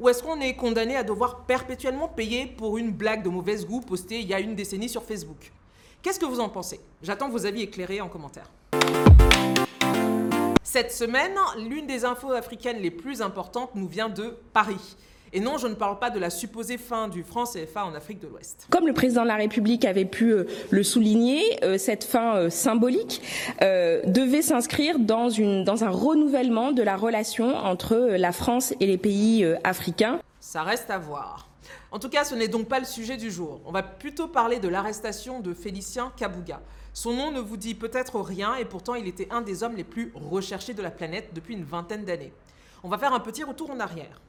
Ou 0.00 0.08
est-ce 0.08 0.20
qu'on 0.20 0.40
est 0.40 0.56
condamné 0.56 0.96
à 0.96 1.04
devoir 1.04 1.44
perpétuellement 1.44 2.08
payer 2.08 2.46
pour 2.46 2.76
une 2.76 2.90
blague 2.90 3.22
de 3.22 3.28
mauvaise 3.28 3.64
goût 3.66 3.80
postée 3.80 4.18
il 4.18 4.26
y 4.26 4.34
a 4.34 4.40
une 4.40 4.56
décennie 4.56 4.88
sur 4.88 5.04
Facebook? 5.04 5.52
Qu'est-ce 6.02 6.18
que 6.18 6.26
vous 6.26 6.40
en 6.40 6.48
pensez? 6.48 6.80
J'attends 7.02 7.28
vos 7.28 7.46
avis 7.46 7.62
éclairés 7.62 8.00
en 8.00 8.08
commentaire. 8.08 8.50
Cette 10.64 10.90
semaine, 10.90 11.36
l'une 11.56 11.86
des 11.86 12.04
infos 12.04 12.32
africaines 12.32 12.78
les 12.78 12.90
plus 12.90 13.22
importantes 13.22 13.76
nous 13.76 13.86
vient 13.86 14.08
de 14.08 14.36
Paris. 14.52 14.96
Et 15.36 15.40
non, 15.40 15.58
je 15.58 15.66
ne 15.66 15.74
parle 15.74 15.98
pas 15.98 16.10
de 16.10 16.20
la 16.20 16.30
supposée 16.30 16.78
fin 16.78 17.08
du 17.08 17.24
franc 17.24 17.42
CFA 17.42 17.84
en 17.84 17.94
Afrique 17.96 18.20
de 18.20 18.28
l'Ouest. 18.28 18.68
Comme 18.70 18.86
le 18.86 18.92
président 18.92 19.22
de 19.22 19.26
la 19.26 19.34
République 19.34 19.84
avait 19.84 20.04
pu 20.04 20.30
euh, 20.30 20.46
le 20.70 20.84
souligner, 20.84 21.42
euh, 21.64 21.76
cette 21.76 22.04
fin 22.04 22.36
euh, 22.36 22.50
symbolique 22.50 23.20
devait 23.60 24.42
s'inscrire 24.42 25.00
dans, 25.00 25.28
dans 25.64 25.84
un 25.84 25.90
renouvellement 25.90 26.70
de 26.70 26.82
la 26.84 26.96
relation 26.96 27.56
entre 27.56 27.96
la 27.96 28.30
France 28.30 28.74
et 28.78 28.86
les 28.86 28.96
pays 28.96 29.44
africains. 29.64 30.20
Ça 30.38 30.62
reste 30.62 30.90
à 30.90 30.98
voir. 30.98 31.48
En 31.90 31.98
tout 31.98 32.08
cas, 32.08 32.24
ce 32.24 32.36
n'est 32.36 32.46
donc 32.46 32.68
pas 32.68 32.78
le 32.78 32.84
sujet 32.84 33.16
du 33.16 33.30
jour. 33.30 33.60
On 33.64 33.72
va 33.72 33.82
plutôt 33.82 34.28
parler 34.28 34.60
de 34.60 34.68
l'arrestation 34.68 35.40
de 35.40 35.52
Félicien 35.52 36.12
Kabouga. 36.16 36.60
Son 36.92 37.12
nom 37.12 37.32
ne 37.32 37.40
vous 37.40 37.56
dit 37.56 37.74
peut-être 37.74 38.20
rien 38.20 38.54
et 38.54 38.64
pourtant 38.64 38.94
il 38.94 39.08
était 39.08 39.28
un 39.32 39.40
des 39.40 39.64
hommes 39.64 39.74
les 39.74 39.84
plus 39.84 40.12
recherchés 40.14 40.74
de 40.74 40.82
la 40.82 40.90
planète 40.90 41.30
depuis 41.34 41.54
une 41.54 41.64
vingtaine 41.64 42.04
d'années. 42.04 42.32
On 42.84 42.88
va 42.88 42.98
faire 42.98 43.14
un 43.14 43.20
petit 43.20 43.42
retour 43.42 43.70
en 43.70 43.80
arrière. 43.80 44.20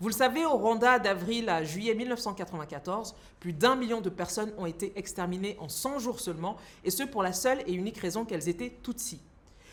Vous 0.00 0.08
le 0.08 0.14
savez, 0.14 0.46
au 0.46 0.56
Rwanda 0.56 0.98
d'avril 0.98 1.50
à 1.50 1.62
juillet 1.62 1.94
1994, 1.94 3.14
plus 3.38 3.52
d'un 3.52 3.76
million 3.76 4.00
de 4.00 4.08
personnes 4.08 4.50
ont 4.56 4.64
été 4.64 4.94
exterminées 4.96 5.58
en 5.60 5.68
100 5.68 5.98
jours 5.98 6.20
seulement, 6.20 6.56
et 6.84 6.90
ce 6.90 7.02
pour 7.02 7.22
la 7.22 7.34
seule 7.34 7.62
et 7.66 7.74
unique 7.74 7.98
raison 7.98 8.24
qu'elles 8.24 8.48
étaient 8.48 8.78
Tutsis. 8.82 9.20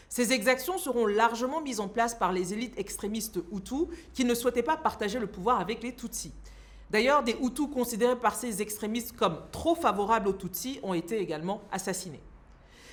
Ces 0.09 0.33
exactions 0.33 0.77
seront 0.77 1.05
largement 1.05 1.61
mises 1.61 1.79
en 1.79 1.87
place 1.87 2.13
par 2.13 2.33
les 2.33 2.53
élites 2.53 2.77
extrémistes 2.77 3.39
Hutus 3.53 3.87
qui 4.13 4.25
ne 4.25 4.35
souhaitaient 4.35 4.63
pas 4.63 4.75
partager 4.75 5.17
le 5.17 5.27
pouvoir 5.27 5.61
avec 5.61 5.81
les 5.81 5.95
Tutsis. 5.95 6.33
D'ailleurs, 6.91 7.23
des 7.23 7.37
Hutus 7.41 7.67
considérés 7.73 8.19
par 8.19 8.35
ces 8.35 8.61
extrémistes 8.61 9.15
comme 9.15 9.39
trop 9.53 9.75
favorables 9.75 10.27
aux 10.27 10.33
Tutsis 10.33 10.81
ont 10.83 10.93
été 10.93 11.21
également 11.21 11.61
assassinés. 11.71 12.21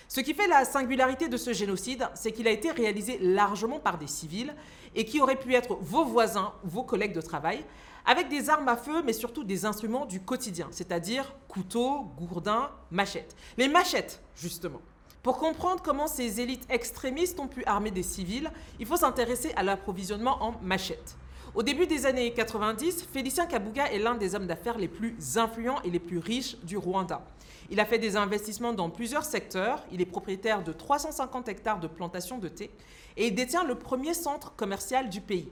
Ce 0.07 0.21
qui 0.21 0.35
fait 0.35 0.47
la 0.47 0.65
singularité 0.65 1.29
de 1.29 1.37
ce 1.37 1.53
génocide, 1.53 2.09
c'est 2.15 2.31
qu'il 2.31 2.47
a 2.47 2.51
été 2.51 2.71
réalisé 2.71 3.19
largement 3.19 3.81
par 3.81 3.99
des 3.99 4.07
civils 4.07 4.55
et 4.95 5.05
qui 5.05 5.21
auraient 5.21 5.39
pu 5.39 5.55
être 5.55 5.77
vos 5.81 6.05
voisins 6.05 6.53
vos 6.63 6.83
collègues 6.83 7.15
de 7.15 7.21
travail, 7.21 7.65
avec 8.05 8.29
des 8.29 8.51
armes 8.51 8.69
à 8.69 8.77
feu, 8.77 9.03
mais 9.05 9.13
surtout 9.13 9.45
des 9.45 9.65
instruments 9.65 10.07
du 10.07 10.21
quotidien, 10.21 10.69
c'est-à-dire 10.71 11.35
couteaux, 11.49 12.11
gourdins, 12.17 12.71
machettes. 12.91 13.35
Les 13.57 13.69
machettes, 13.69 14.23
justement. 14.37 14.81
Pour 15.23 15.39
comprendre 15.39 15.83
comment 15.83 16.07
ces 16.07 16.41
élites 16.41 16.67
extrémistes 16.69 17.41
ont 17.41 17.49
pu 17.49 17.65
armer 17.65 17.91
des 17.91 18.03
civils, 18.03 18.51
il 18.79 18.87
faut 18.87 18.99
s'intéresser 18.99 19.53
à 19.57 19.63
l'approvisionnement 19.63 20.43
en 20.43 20.55
machettes. 20.61 21.17
Au 21.55 21.63
début 21.63 21.87
des 21.87 22.05
années 22.05 22.33
90, 22.33 23.07
Félicien 23.13 23.47
Kabuga 23.47 23.87
est 23.87 24.01
l'un 24.01 24.17
des 24.17 24.35
hommes 24.35 24.49
d'affaires 24.49 24.77
les 24.77 24.89
plus 24.89 25.15
influents 25.37 25.81
et 25.83 25.91
les 25.91 26.01
plus 26.01 26.19
riches 26.19 26.57
du 26.65 26.77
Rwanda. 26.77 27.23
Il 27.71 27.79
a 27.79 27.85
fait 27.85 28.01
des 28.01 28.17
investissements 28.17 28.73
dans 28.73 28.91
plusieurs 28.91 29.25
secteurs. 29.25 29.85
Il 29.93 30.01
est 30.01 30.07
propriétaire 30.07 30.65
de 30.65 30.73
350 30.73 31.49
hectares 31.49 31.79
de 31.79 31.87
plantations 31.87 32.39
de 32.39 32.49
thé 32.49 32.71
et 33.17 33.29
il 33.29 33.37
détient 33.37 33.63
le 33.63 33.77
premier 33.77 34.15
centre 34.15 34.57
commercial 34.57 35.09
du 35.09 35.21
pays. 35.21 35.49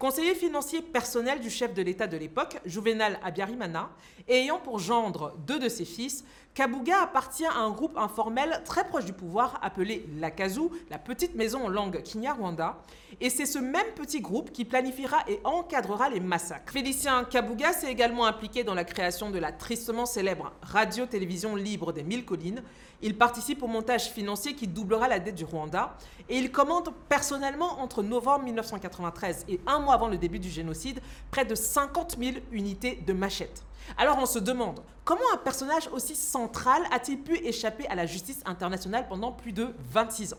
Conseiller 0.00 0.34
financier 0.34 0.82
personnel 0.82 1.38
du 1.38 1.48
chef 1.48 1.74
de 1.74 1.82
l'État 1.82 2.08
de 2.08 2.16
l'époque, 2.16 2.58
Juvenal 2.64 3.20
Abiyarimana, 3.22 3.88
ayant 4.30 4.58
pour 4.58 4.78
gendre 4.78 5.34
deux 5.46 5.58
de 5.58 5.68
ses 5.68 5.84
fils, 5.84 6.24
Kabuga 6.52 7.02
appartient 7.02 7.46
à 7.46 7.58
un 7.58 7.70
groupe 7.70 7.96
informel 7.96 8.60
très 8.64 8.84
proche 8.84 9.04
du 9.04 9.12
pouvoir 9.12 9.60
appelé 9.62 10.08
la 10.18 10.32
Kazu, 10.32 10.62
la 10.90 10.98
petite 10.98 11.36
maison 11.36 11.66
en 11.66 11.68
langue 11.68 12.02
Kinyarwanda, 12.02 12.82
et 13.20 13.30
c'est 13.30 13.46
ce 13.46 13.60
même 13.60 13.86
petit 13.94 14.20
groupe 14.20 14.50
qui 14.50 14.64
planifiera 14.64 15.18
et 15.28 15.40
encadrera 15.44 16.08
les 16.08 16.18
massacres. 16.18 16.72
Félicien 16.72 17.24
Kabuga 17.24 17.72
s'est 17.72 17.90
également 17.90 18.26
impliqué 18.26 18.64
dans 18.64 18.74
la 18.74 18.82
création 18.84 19.30
de 19.30 19.38
la 19.38 19.52
tristement 19.52 20.06
célèbre 20.06 20.52
radio-télévision 20.62 21.54
libre 21.54 21.92
des 21.92 22.02
Mille 22.02 22.24
Collines. 22.24 22.62
Il 23.00 23.16
participe 23.16 23.62
au 23.62 23.68
montage 23.68 24.10
financier 24.10 24.54
qui 24.54 24.66
doublera 24.66 25.06
la 25.06 25.20
dette 25.20 25.36
du 25.36 25.44
Rwanda 25.44 25.96
et 26.28 26.36
il 26.36 26.50
commande 26.50 26.92
personnellement 27.08 27.80
entre 27.80 28.02
novembre 28.02 28.44
1993 28.44 29.46
et 29.48 29.60
un 29.66 29.78
mois 29.78 29.94
avant 29.94 30.08
le 30.08 30.18
début 30.18 30.40
du 30.40 30.50
génocide 30.50 31.00
près 31.30 31.44
de 31.44 31.54
50 31.54 32.16
000 32.18 32.36
unités 32.50 32.96
de 33.06 33.12
machettes. 33.12 33.64
Alors 33.96 34.18
on 34.18 34.26
se 34.26 34.38
demande, 34.38 34.82
comment 35.04 35.20
un 35.32 35.36
personnage 35.36 35.88
aussi 35.92 36.14
central 36.14 36.82
a-t-il 36.90 37.20
pu 37.20 37.36
échapper 37.38 37.86
à 37.88 37.94
la 37.94 38.06
justice 38.06 38.40
internationale 38.44 39.06
pendant 39.08 39.32
plus 39.32 39.52
de 39.52 39.74
26 39.92 40.34
ans? 40.34 40.38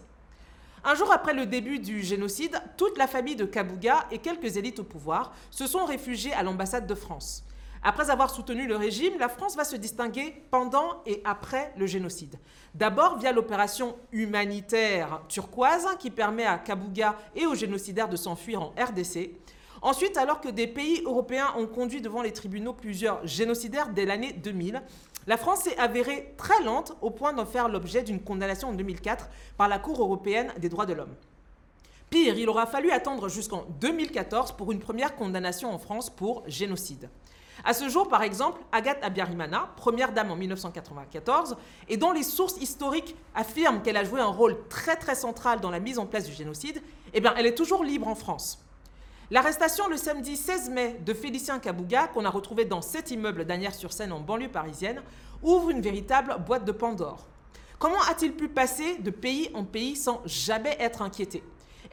Un 0.83 0.95
jour 0.95 1.11
après 1.11 1.33
le 1.33 1.45
début 1.45 1.77
du 1.77 2.01
génocide, 2.01 2.59
toute 2.75 2.97
la 2.97 3.05
famille 3.05 3.35
de 3.35 3.45
Kabuga 3.45 4.05
et 4.09 4.17
quelques 4.17 4.57
élites 4.57 4.79
au 4.79 4.83
pouvoir 4.83 5.31
se 5.51 5.67
sont 5.67 5.85
réfugiés 5.85 6.33
à 6.33 6.41
l'ambassade 6.41 6.87
de 6.87 6.95
France. 6.95 7.43
Après 7.83 8.09
avoir 8.09 8.29
soutenu 8.29 8.67
le 8.67 8.75
régime, 8.75 9.17
la 9.19 9.29
France 9.29 9.55
va 9.55 9.63
se 9.63 9.75
distinguer 9.75 10.43
pendant 10.51 11.01
et 11.05 11.21
après 11.25 11.73
le 11.77 11.87
génocide. 11.87 12.39
D'abord 12.75 13.17
via 13.17 13.31
l'opération 13.31 13.95
humanitaire 14.11 15.21
turquoise 15.27 15.87
qui 15.99 16.11
permet 16.11 16.45
à 16.45 16.59
Kabuga 16.59 17.15
et 17.35 17.47
aux 17.47 17.55
génocidaires 17.55 18.09
de 18.09 18.15
s'enfuir 18.15 18.61
en 18.61 18.73
RDC. 18.77 19.31
Ensuite, 19.81 20.15
alors 20.17 20.41
que 20.41 20.49
des 20.49 20.67
pays 20.67 21.01
européens 21.05 21.53
ont 21.57 21.65
conduit 21.65 22.01
devant 22.01 22.21
les 22.21 22.33
tribunaux 22.33 22.73
plusieurs 22.73 23.25
génocidaires 23.25 23.89
dès 23.89 24.05
l'année 24.05 24.33
2000, 24.33 24.81
la 25.25 25.37
France 25.37 25.61
s'est 25.61 25.77
avérée 25.77 26.35
très 26.37 26.63
lente 26.63 26.93
au 27.01 27.09
point 27.09 27.33
d'en 27.33 27.45
faire 27.45 27.67
l'objet 27.67 28.03
d'une 28.03 28.21
condamnation 28.21 28.69
en 28.69 28.73
2004 28.73 29.29
par 29.57 29.67
la 29.67 29.79
Cour 29.79 30.01
européenne 30.01 30.53
des 30.59 30.69
droits 30.69 30.85
de 30.85 30.93
l'homme. 30.93 31.15
Pire, 32.11 32.37
il 32.37 32.49
aura 32.49 32.67
fallu 32.67 32.91
attendre 32.91 33.27
jusqu'en 33.27 33.65
2014 33.79 34.51
pour 34.51 34.71
une 34.71 34.79
première 34.79 35.15
condamnation 35.15 35.73
en 35.73 35.79
France 35.79 36.09
pour 36.09 36.43
génocide. 36.45 37.09
À 37.63 37.73
ce 37.73 37.89
jour, 37.89 38.07
par 38.07 38.21
exemple, 38.23 38.61
Agathe 38.71 39.03
Abiyarimana, 39.03 39.69
première 39.77 40.11
dame 40.11 40.31
en 40.31 40.35
1994, 40.35 41.55
et 41.87 41.97
dont 41.97 42.11
les 42.11 42.23
sources 42.23 42.57
historiques 42.57 43.15
affirment 43.35 43.81
qu'elle 43.81 43.97
a 43.97 44.03
joué 44.03 44.19
un 44.19 44.25
rôle 44.25 44.57
très 44.67 44.95
très 44.95 45.15
central 45.15 45.59
dans 45.59 45.71
la 45.71 45.79
mise 45.79 45.99
en 45.99 46.05
place 46.05 46.25
du 46.25 46.33
génocide, 46.33 46.81
eh 47.13 47.21
elle 47.37 47.45
est 47.45 47.55
toujours 47.55 47.83
libre 47.83 48.07
en 48.07 48.15
France. 48.15 48.63
L'arrestation 49.31 49.87
le 49.87 49.95
samedi 49.95 50.35
16 50.35 50.71
mai 50.71 50.99
de 51.05 51.13
Félicien 51.13 51.59
Kabouga, 51.59 52.07
qu'on 52.07 52.25
a 52.25 52.29
retrouvé 52.29 52.65
dans 52.65 52.81
cet 52.81 53.11
immeuble 53.11 53.45
d'Anières-sur-Seine 53.45 54.11
en 54.11 54.19
banlieue 54.19 54.49
parisienne, 54.49 55.01
ouvre 55.41 55.69
une 55.69 55.79
véritable 55.79 56.35
boîte 56.45 56.65
de 56.65 56.73
Pandore. 56.73 57.25
Comment 57.79 58.01
a-t-il 58.09 58.33
pu 58.33 58.49
passer 58.49 58.97
de 58.97 59.09
pays 59.09 59.49
en 59.53 59.63
pays 59.63 59.95
sans 59.95 60.21
jamais 60.25 60.75
être 60.81 61.01
inquiété? 61.01 61.43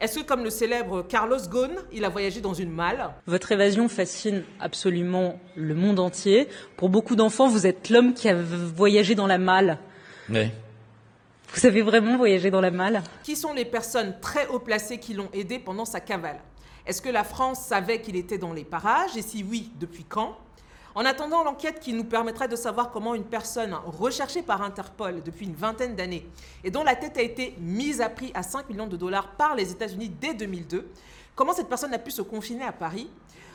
Est-ce 0.01 0.19
que, 0.19 0.25
comme 0.25 0.43
le 0.43 0.49
célèbre 0.49 1.01
Carlos 1.03 1.39
Ghosn, 1.49 1.75
il 1.93 2.03
a 2.03 2.09
voyagé 2.09 2.41
dans 2.41 2.53
une 2.53 2.71
malle? 2.71 3.09
Votre 3.25 3.53
évasion 3.53 3.87
fascine 3.87 4.43
absolument 4.59 5.39
le 5.55 5.75
monde 5.75 6.01
entier. 6.01 6.49
Pour 6.75 6.89
beaucoup 6.89 7.15
d'enfants, 7.15 7.47
vous 7.47 7.65
êtes 7.65 7.89
l'homme 7.89 8.13
qui 8.13 8.27
a 8.27 8.35
voyagé 8.35 9.15
dans 9.15 9.27
la 9.27 9.37
malle. 9.37 9.77
Oui. 10.29 10.51
Vous 11.53 11.65
avez 11.65 11.83
vraiment 11.83 12.17
voyagé 12.17 12.51
dans 12.51 12.61
la 12.61 12.71
malle? 12.71 13.01
Qui 13.23 13.37
sont 13.37 13.53
les 13.53 13.63
personnes 13.63 14.15
très 14.19 14.45
haut 14.47 14.59
placées 14.59 14.97
qui 14.97 15.13
l'ont 15.13 15.29
aidé 15.31 15.57
pendant 15.57 15.85
sa 15.85 16.01
cavale? 16.01 16.41
Est-ce 16.89 17.03
que 17.03 17.09
la 17.09 17.23
France 17.23 17.59
savait 17.59 18.01
qu'il 18.01 18.15
était 18.15 18.39
dans 18.39 18.51
les 18.51 18.63
parages? 18.63 19.15
Et 19.15 19.21
si 19.21 19.43
oui, 19.43 19.71
depuis 19.79 20.05
quand? 20.05 20.35
En 20.95 21.05
attendant 21.05 21.43
l'enquête 21.43 21.79
qui 21.79 21.93
nous 21.93 22.03
permettrait 22.03 22.47
de 22.47 22.55
savoir 22.55 22.89
comment 22.89 23.13
une 23.13 23.25
personne 23.25 23.75
recherchée 23.85 24.41
par 24.41 24.63
Interpol 24.63 25.21
depuis 25.21 25.45
une 25.45 25.53
vingtaine 25.53 25.95
d'années 25.95 26.27
et 26.63 26.71
dont 26.71 26.83
la 26.83 26.95
tête 26.95 27.15
a 27.19 27.21
été 27.21 27.53
mise 27.59 28.01
à 28.01 28.09
prix 28.09 28.31
à 28.33 28.41
5 28.41 28.67
millions 28.71 28.87
de 28.87 28.97
dollars 28.97 29.35
par 29.35 29.53
les 29.53 29.69
États-Unis 29.69 30.09
dès 30.19 30.33
2002, 30.33 30.89
comment 31.35 31.53
cette 31.53 31.69
personne 31.69 31.93
a 31.93 31.99
pu 31.99 32.09
se 32.09 32.23
confiner 32.23 32.63
à 32.63 32.71
Paris? 32.71 33.07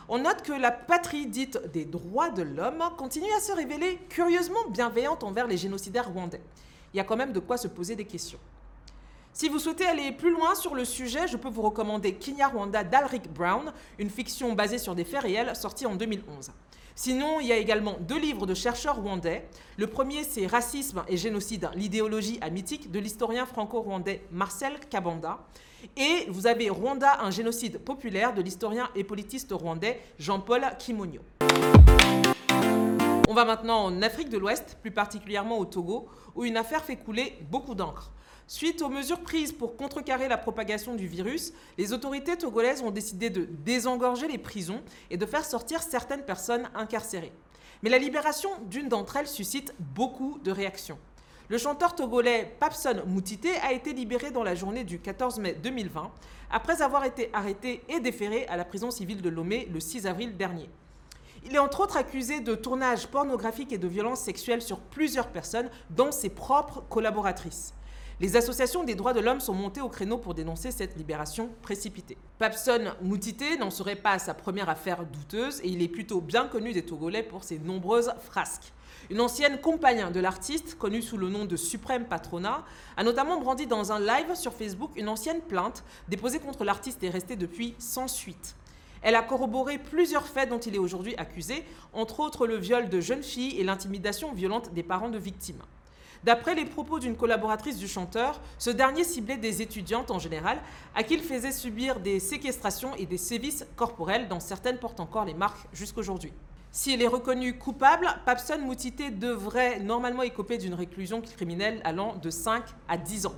On 0.09 0.19
note 0.19 0.43
que 0.43 0.53
la 0.53 0.71
patrie 0.71 1.27
dite 1.27 1.59
des 1.73 1.87
droits 1.87 2.31
de 2.31 2.43
l'homme 2.43 2.85
continue 2.97 3.33
à 3.37 3.41
se 3.41 3.51
révéler 3.51 3.99
curieusement 4.11 4.69
bienveillante 4.69 5.25
envers 5.25 5.49
les 5.49 5.57
génocidaires 5.57 6.09
rwandais. 6.09 6.41
Il 6.93 6.99
y 6.99 7.01
a 7.01 7.05
quand 7.05 7.17
même 7.17 7.33
de 7.33 7.41
quoi 7.41 7.57
se 7.57 7.67
poser 7.67 7.97
des 7.97 8.05
questions. 8.05 8.39
Si 9.37 9.49
vous 9.49 9.59
souhaitez 9.59 9.85
aller 9.85 10.13
plus 10.13 10.31
loin 10.31 10.55
sur 10.55 10.77
le 10.77 10.85
sujet, 10.85 11.27
je 11.27 11.37
peux 11.37 11.49
vous 11.49 11.63
recommander 11.63 12.15
Kinyarwanda 12.15 12.85
d'Alric 12.85 13.33
Brown, 13.33 13.73
une 13.99 14.09
fiction 14.09 14.53
basée 14.53 14.79
sur 14.79 14.95
des 14.95 15.03
faits 15.03 15.23
réels 15.23 15.57
sortie 15.57 15.87
en 15.87 15.97
2011. 15.97 16.53
Sinon, 16.95 17.41
il 17.41 17.49
y 17.49 17.53
a 17.53 17.57
également 17.57 17.97
deux 17.99 18.21
livres 18.21 18.47
de 18.47 18.55
chercheurs 18.55 19.03
rwandais. 19.03 19.49
Le 19.77 19.89
premier, 19.89 20.23
c'est 20.23 20.47
Racisme 20.47 21.03
et 21.09 21.17
génocide, 21.17 21.69
l'idéologie 21.75 22.39
mythique 22.53 22.93
de 22.93 23.01
l'historien 23.01 23.45
franco-rwandais 23.45 24.23
Marcel 24.31 24.79
Kabanda. 24.89 25.41
Et 25.97 26.27
vous 26.29 26.47
avez 26.47 26.71
Rwanda, 26.71 27.21
un 27.21 27.33
génocide 27.33 27.79
populaire 27.79 28.35
de 28.35 28.41
l'historien 28.41 28.89
et 28.95 29.03
politiste 29.03 29.51
rwandais 29.51 30.01
Jean-Paul 30.21 30.65
Kimonio. 30.79 31.23
On 33.29 33.35
va 33.35 33.45
maintenant 33.45 33.87
en 33.87 34.01
Afrique 34.03 34.29
de 34.29 34.39
l'Ouest, 34.39 34.79
plus 34.81 34.93
particulièrement 34.93 35.59
au 35.59 35.65
Togo, 35.65 36.07
où 36.37 36.45
une 36.45 36.57
affaire 36.57 36.85
fait 36.85 36.95
couler 36.95 37.37
beaucoup 37.51 37.75
d'encre. 37.75 38.13
Suite 38.47 38.83
aux 38.83 38.91
mesures 38.91 39.21
prises 39.21 39.53
pour 39.53 39.77
contrecarrer 39.77 40.29
la 40.29 40.37
propagation 40.37 40.95
du 40.95 41.07
virus, 41.07 41.55
les 41.79 41.95
autorités 41.95 42.37
togolaises 42.37 42.83
ont 42.83 42.91
décidé 42.91 43.31
de 43.31 43.45
désengorger 43.45 44.29
les 44.29 44.37
prisons 44.37 44.83
et 45.11 45.17
de 45.17 45.25
faire 45.25 45.47
sortir 45.47 45.83
certaines 45.83 46.25
personnes 46.25 46.69
incarcérées. 46.75 47.33
Mais 47.83 47.89
la 47.89 47.99
libération 47.99 48.51
d'une 48.67 48.89
d'entre 48.89 49.17
elles 49.17 49.29
suscite 49.29 49.75
beaucoup 49.79 50.39
de 50.45 50.51
réactions. 50.51 50.99
Le 51.49 51.57
chanteur 51.57 51.95
togolais 51.95 52.55
Papson 52.61 53.03
Moutité 53.07 53.57
a 53.63 53.73
été 53.73 53.95
libéré 53.95 54.31
dans 54.31 54.43
la 54.43 54.55
journée 54.55 54.85
du 54.85 54.99
14 54.99 55.39
mai 55.39 55.55
2020 55.55 56.11
après 56.51 56.83
avoir 56.83 57.05
été 57.05 57.31
arrêté 57.33 57.83
et 57.89 58.01
déféré 58.01 58.47
à 58.49 58.57
la 58.57 58.65
prison 58.67 58.91
civile 58.91 59.23
de 59.23 59.29
Lomé 59.31 59.69
le 59.73 59.81
6 59.81 60.07
avril 60.07 60.37
dernier. 60.37 60.69
Il 61.47 61.55
est 61.55 61.59
entre 61.59 61.81
autres 61.81 61.97
accusé 61.97 62.41
de 62.41 62.55
tournage 62.55 63.07
pornographique 63.09 63.73
et 63.73 63.79
de 63.79 63.89
violences 63.89 64.21
sexuelles 64.21 64.63
sur 64.63 64.81
plusieurs 64.81 65.29
personnes, 65.29 65.69
dont 65.91 66.13
ses 66.13 66.31
propres 66.31 66.83
collaboratrices. 66.89 67.75
Les 68.21 68.37
associations 68.37 68.85
des 68.85 68.95
droits 68.95 69.13
de 69.13 69.19
l'homme 69.19 69.41
sont 69.41 69.55
montées 69.55 69.81
au 69.81 69.89
créneau 69.89 70.19
pour 70.19 70.35
dénoncer 70.35 70.71
cette 70.71 70.97
libération 70.97 71.51
précipitée. 71.63 72.17
Papson 72.39 72.95
Moutité 73.03 73.57
n'en 73.57 73.71
serait 73.71 73.97
pas 73.97 74.13
à 74.13 74.19
sa 74.21 74.35
première 74.35 74.69
affaire 74.69 75.05
douteuse 75.05 75.61
et 75.65 75.69
il 75.69 75.83
est 75.83 75.89
plutôt 75.89 76.21
bien 76.21 76.47
connu 76.47 76.73
des 76.73 76.85
Togolais 76.85 77.25
pour 77.25 77.43
ses 77.43 77.59
nombreuses 77.59 78.13
frasques. 78.21 78.73
Une 79.11 79.21
ancienne 79.21 79.61
compagne 79.61 80.13
de 80.13 80.21
l'artiste, 80.21 80.79
connue 80.79 81.03
sous 81.03 81.17
le 81.17 81.29
nom 81.29 81.45
de 81.45 81.57
Suprême 81.57 82.05
Patrona, 82.05 82.65
a 82.97 83.03
notamment 83.03 83.41
brandi 83.41 83.67
dans 83.67 83.91
un 83.91 83.99
live 83.99 84.37
sur 84.37 84.55
Facebook 84.55 84.93
une 84.95 85.09
ancienne 85.09 85.41
plainte 85.41 85.83
déposée 86.09 86.39
contre 86.39 86.63
l'artiste 86.63 87.03
et 87.03 87.11
restée 87.11 87.35
depuis 87.35 87.75
sans 87.81 88.07
suite. 88.07 88.55
Elle 89.03 89.17
a 89.17 89.23
corroboré 89.23 89.77
plusieurs 89.79 90.29
faits 90.29 90.49
dont 90.49 90.61
il 90.61 90.77
est 90.77 90.79
aujourd'hui 90.79 91.17
accusé, 91.17 91.65
entre 91.93 92.21
autres 92.21 92.47
le 92.47 92.59
viol 92.59 92.89
de 92.89 93.01
jeunes 93.01 93.25
filles 93.25 93.59
et 93.59 93.65
l'intimidation 93.65 94.33
violente 94.33 94.73
des 94.73 94.85
parents 94.85 95.11
de 95.11 95.19
victimes. 95.19 95.63
D'après 96.25 96.55
les 96.55 96.65
propos 96.65 97.01
d'une 97.01 97.17
collaboratrice 97.17 97.77
du 97.77 97.87
chanteur, 97.87 98.41
ce 98.57 98.71
dernier 98.71 99.05
ciblait 99.05 99.37
des 99.37 99.61
étudiantes 99.61 100.11
en 100.11 100.19
général, 100.19 100.59
à 100.95 101.03
qui 101.03 101.15
il 101.15 101.23
faisait 101.23 101.53
subir 101.53 102.01
des 102.01 102.19
séquestrations 102.19 102.95
et 102.97 103.05
des 103.05 103.19
sévices 103.19 103.67
corporels, 103.77 104.27
dont 104.27 104.41
certaines 104.41 104.79
portent 104.79 105.01
encore 105.01 105.27
les 105.27 105.35
marques 105.35 105.67
jusqu'aujourd'hui. 105.75 106.33
S'il 106.73 107.03
est 107.03 107.09
reconnu 107.09 107.59
coupable, 107.59 108.09
Papson 108.25 108.59
Moutité 108.59 109.11
devrait 109.11 109.81
normalement 109.81 110.23
écoper 110.23 110.57
d'une 110.57 110.73
réclusion 110.73 111.21
criminelle 111.21 111.83
allant 111.85 112.17
de 112.17 112.31
5 112.31 112.65
à 112.89 112.97
10 112.97 113.27
ans. 113.27 113.35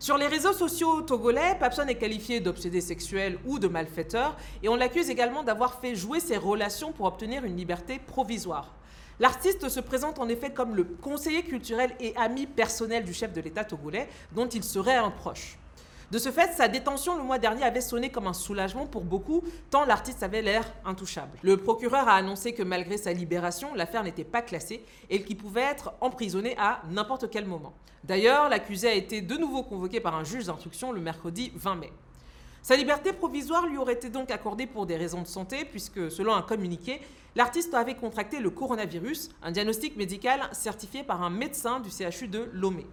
Sur 0.00 0.18
les 0.18 0.26
réseaux 0.26 0.52
sociaux 0.52 1.02
togolais, 1.02 1.56
Papson 1.60 1.86
est 1.86 1.94
qualifié 1.94 2.40
d'obsédé 2.40 2.80
sexuel 2.80 3.38
ou 3.46 3.60
de 3.60 3.68
malfaiteur 3.68 4.36
et 4.64 4.68
on 4.68 4.74
l'accuse 4.74 5.10
également 5.10 5.44
d'avoir 5.44 5.80
fait 5.80 5.94
jouer 5.94 6.18
ses 6.18 6.36
relations 6.36 6.90
pour 6.90 7.06
obtenir 7.06 7.44
une 7.44 7.56
liberté 7.56 8.00
provisoire. 8.00 8.74
L'artiste 9.18 9.68
se 9.68 9.80
présente 9.80 10.18
en 10.18 10.28
effet 10.28 10.50
comme 10.50 10.76
le 10.76 10.84
conseiller 10.84 11.42
culturel 11.42 11.90
et 12.00 12.14
ami 12.16 12.46
personnel 12.46 13.04
du 13.04 13.14
chef 13.14 13.32
de 13.32 13.40
l'État 13.40 13.64
togolais, 13.64 14.08
dont 14.32 14.48
il 14.48 14.62
serait 14.62 14.96
un 14.96 15.10
proche. 15.10 15.58
De 16.10 16.18
ce 16.18 16.30
fait, 16.30 16.52
sa 16.52 16.68
détention 16.68 17.16
le 17.16 17.24
mois 17.24 17.38
dernier 17.38 17.64
avait 17.64 17.80
sonné 17.80 18.10
comme 18.10 18.28
un 18.28 18.32
soulagement 18.32 18.86
pour 18.86 19.02
beaucoup, 19.02 19.42
tant 19.70 19.84
l'artiste 19.84 20.22
avait 20.22 20.42
l'air 20.42 20.70
intouchable. 20.84 21.36
Le 21.42 21.56
procureur 21.56 22.08
a 22.08 22.14
annoncé 22.14 22.52
que 22.52 22.62
malgré 22.62 22.96
sa 22.96 23.12
libération, 23.12 23.74
l'affaire 23.74 24.04
n'était 24.04 24.22
pas 24.22 24.42
classée 24.42 24.84
et 25.10 25.22
qu'il 25.22 25.36
pouvait 25.36 25.62
être 25.62 25.94
emprisonné 26.00 26.54
à 26.58 26.82
n'importe 26.90 27.28
quel 27.30 27.44
moment. 27.46 27.74
D'ailleurs, 28.04 28.48
l'accusé 28.48 28.86
a 28.88 28.94
été 28.94 29.20
de 29.20 29.36
nouveau 29.36 29.64
convoqué 29.64 29.98
par 29.98 30.14
un 30.14 30.22
juge 30.22 30.44
d'instruction 30.44 30.92
le 30.92 31.00
mercredi 31.00 31.50
20 31.56 31.74
mai. 31.74 31.92
Sa 32.66 32.74
liberté 32.74 33.12
provisoire 33.12 33.64
lui 33.68 33.78
aurait 33.78 33.92
été 33.92 34.10
donc 34.10 34.32
accordée 34.32 34.66
pour 34.66 34.86
des 34.86 34.96
raisons 34.96 35.22
de 35.22 35.28
santé, 35.28 35.64
puisque 35.64 36.10
selon 36.10 36.34
un 36.34 36.42
communiqué, 36.42 37.00
l'artiste 37.36 37.72
avait 37.74 37.94
contracté 37.94 38.40
le 38.40 38.50
coronavirus, 38.50 39.28
un 39.40 39.52
diagnostic 39.52 39.96
médical 39.96 40.40
certifié 40.50 41.04
par 41.04 41.22
un 41.22 41.30
médecin 41.30 41.78
du 41.78 41.90
CHU 41.90 42.26
de 42.26 42.50
Lomé. 42.52 42.84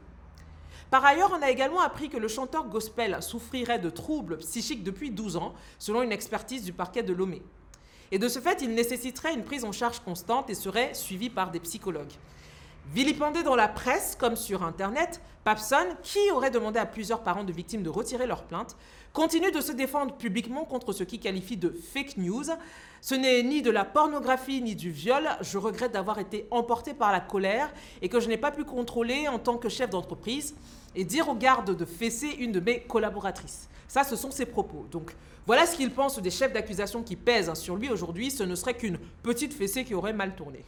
Par 0.92 1.03
ailleurs, 1.03 1.36
on 1.36 1.42
a 1.42 1.50
également 1.50 1.82
appris 1.82 2.10
que 2.10 2.18
le 2.18 2.27
chanteur 2.27 2.68
gospel 2.68 3.18
souffrirait 3.24 3.80
de 3.80 3.89
troubles 3.89 4.38
psychiques 4.38 4.84
depuis 4.84 5.10
12 5.10 5.38
ans, 5.38 5.56
selon 5.80 6.03
une 6.03 6.12
expertise 6.12 6.63
du 6.63 6.72
parquet 6.72 7.01
de 7.01 7.13
Lomé. 7.13 7.42
Et 8.12 8.20
de 8.20 8.27
ce 8.27 8.38
fait, 8.38 8.62
il 8.62 8.75
nécessiterait 8.75 9.34
une 9.34 9.44
prise 9.44 9.65
en 9.65 9.72
charge 9.72 10.01
constante 10.01 10.51
et 10.51 10.53
serait 10.53 10.94
suivi 10.94 11.32
par 11.32 11.50
des 11.50 11.60
psychologues. 11.60 12.13
Vilipendé 12.92 13.44
dans 13.44 13.56
la 13.56 13.68
presse 13.68 14.16
comme 14.20 14.36
sur 14.36 14.63
Internet, 14.63 15.22
Papson, 15.44 15.88
qui 16.04 16.20
aurait 16.32 16.52
demandé 16.52 16.80
à 16.80 16.86
plusieurs 16.86 17.24
parents 17.24 17.44
de 17.44 17.52
victimes 17.52 17.82
de 17.82 17.90
retirer 17.90 18.28
leur 18.28 18.44
plainte, 18.44 18.75
continue 19.13 19.52
de 19.52 19.62
se 19.62 19.72
défendre 19.72 20.16
publiquement 20.16 20.66
contre 20.66 20.92
ce 20.92 21.04
qu'il 21.04 21.20
qualifie 21.20 21.58
de 21.58 21.70
fake 21.70 22.18
news. 22.18 22.46
Ce 23.02 23.16
n'est 23.16 23.42
ni 23.42 23.62
de 23.62 23.72
la 23.72 23.86
pornographie 23.86 24.62
ni 24.62 24.75
du 24.75 24.92
viol. 24.92 25.28
Je 25.42 25.58
regrette 25.58 25.94
d'avoir 25.94 26.20
été 26.20 26.48
emporté 26.52 26.94
par 26.94 27.12
la 27.12 27.20
colère 27.20 27.74
et 28.02 28.10
que 28.10 28.20
je 28.20 28.28
n'ai 28.28 28.38
pas 28.38 28.52
pu 28.52 28.63
contrôler 28.63 29.28
en 29.28 29.40
tant 29.40 29.58
que 29.58 29.70
chef 29.70 29.90
d'entreprise 29.90 30.56
et 30.96 31.04
dire 31.04 31.30
aux 31.30 31.36
gardes 31.36 31.75
de 31.75 31.86
fesser 31.86 32.36
une 32.40 32.52
de 32.52 32.60
mes 32.60 32.82
collaboratrices. 32.82 33.70
Ça, 33.88 34.04
ce 34.04 34.16
sont 34.16 34.32
ses 34.32 34.46
propos. 34.46 34.88
Donc, 34.92 35.16
voilà 35.46 35.66
ce 35.66 35.75
qu'il 35.75 35.92
pense 35.92 36.20
des 36.20 36.32
chefs 36.32 36.54
d'accusation 36.54 37.04
qui 37.04 37.16
pèsent 37.16 37.54
sur 37.56 37.75
lui 37.75 37.90
aujourd'hui. 37.90 38.30
Ce 38.30 38.44
ne 38.44 38.56
serait 38.56 38.75
qu'une 38.75 39.00
petite 39.24 39.54
fessée 39.54 39.84
qui 39.84 39.94
aurait 39.94 40.13
mal 40.13 40.36
tourné. 40.36 40.63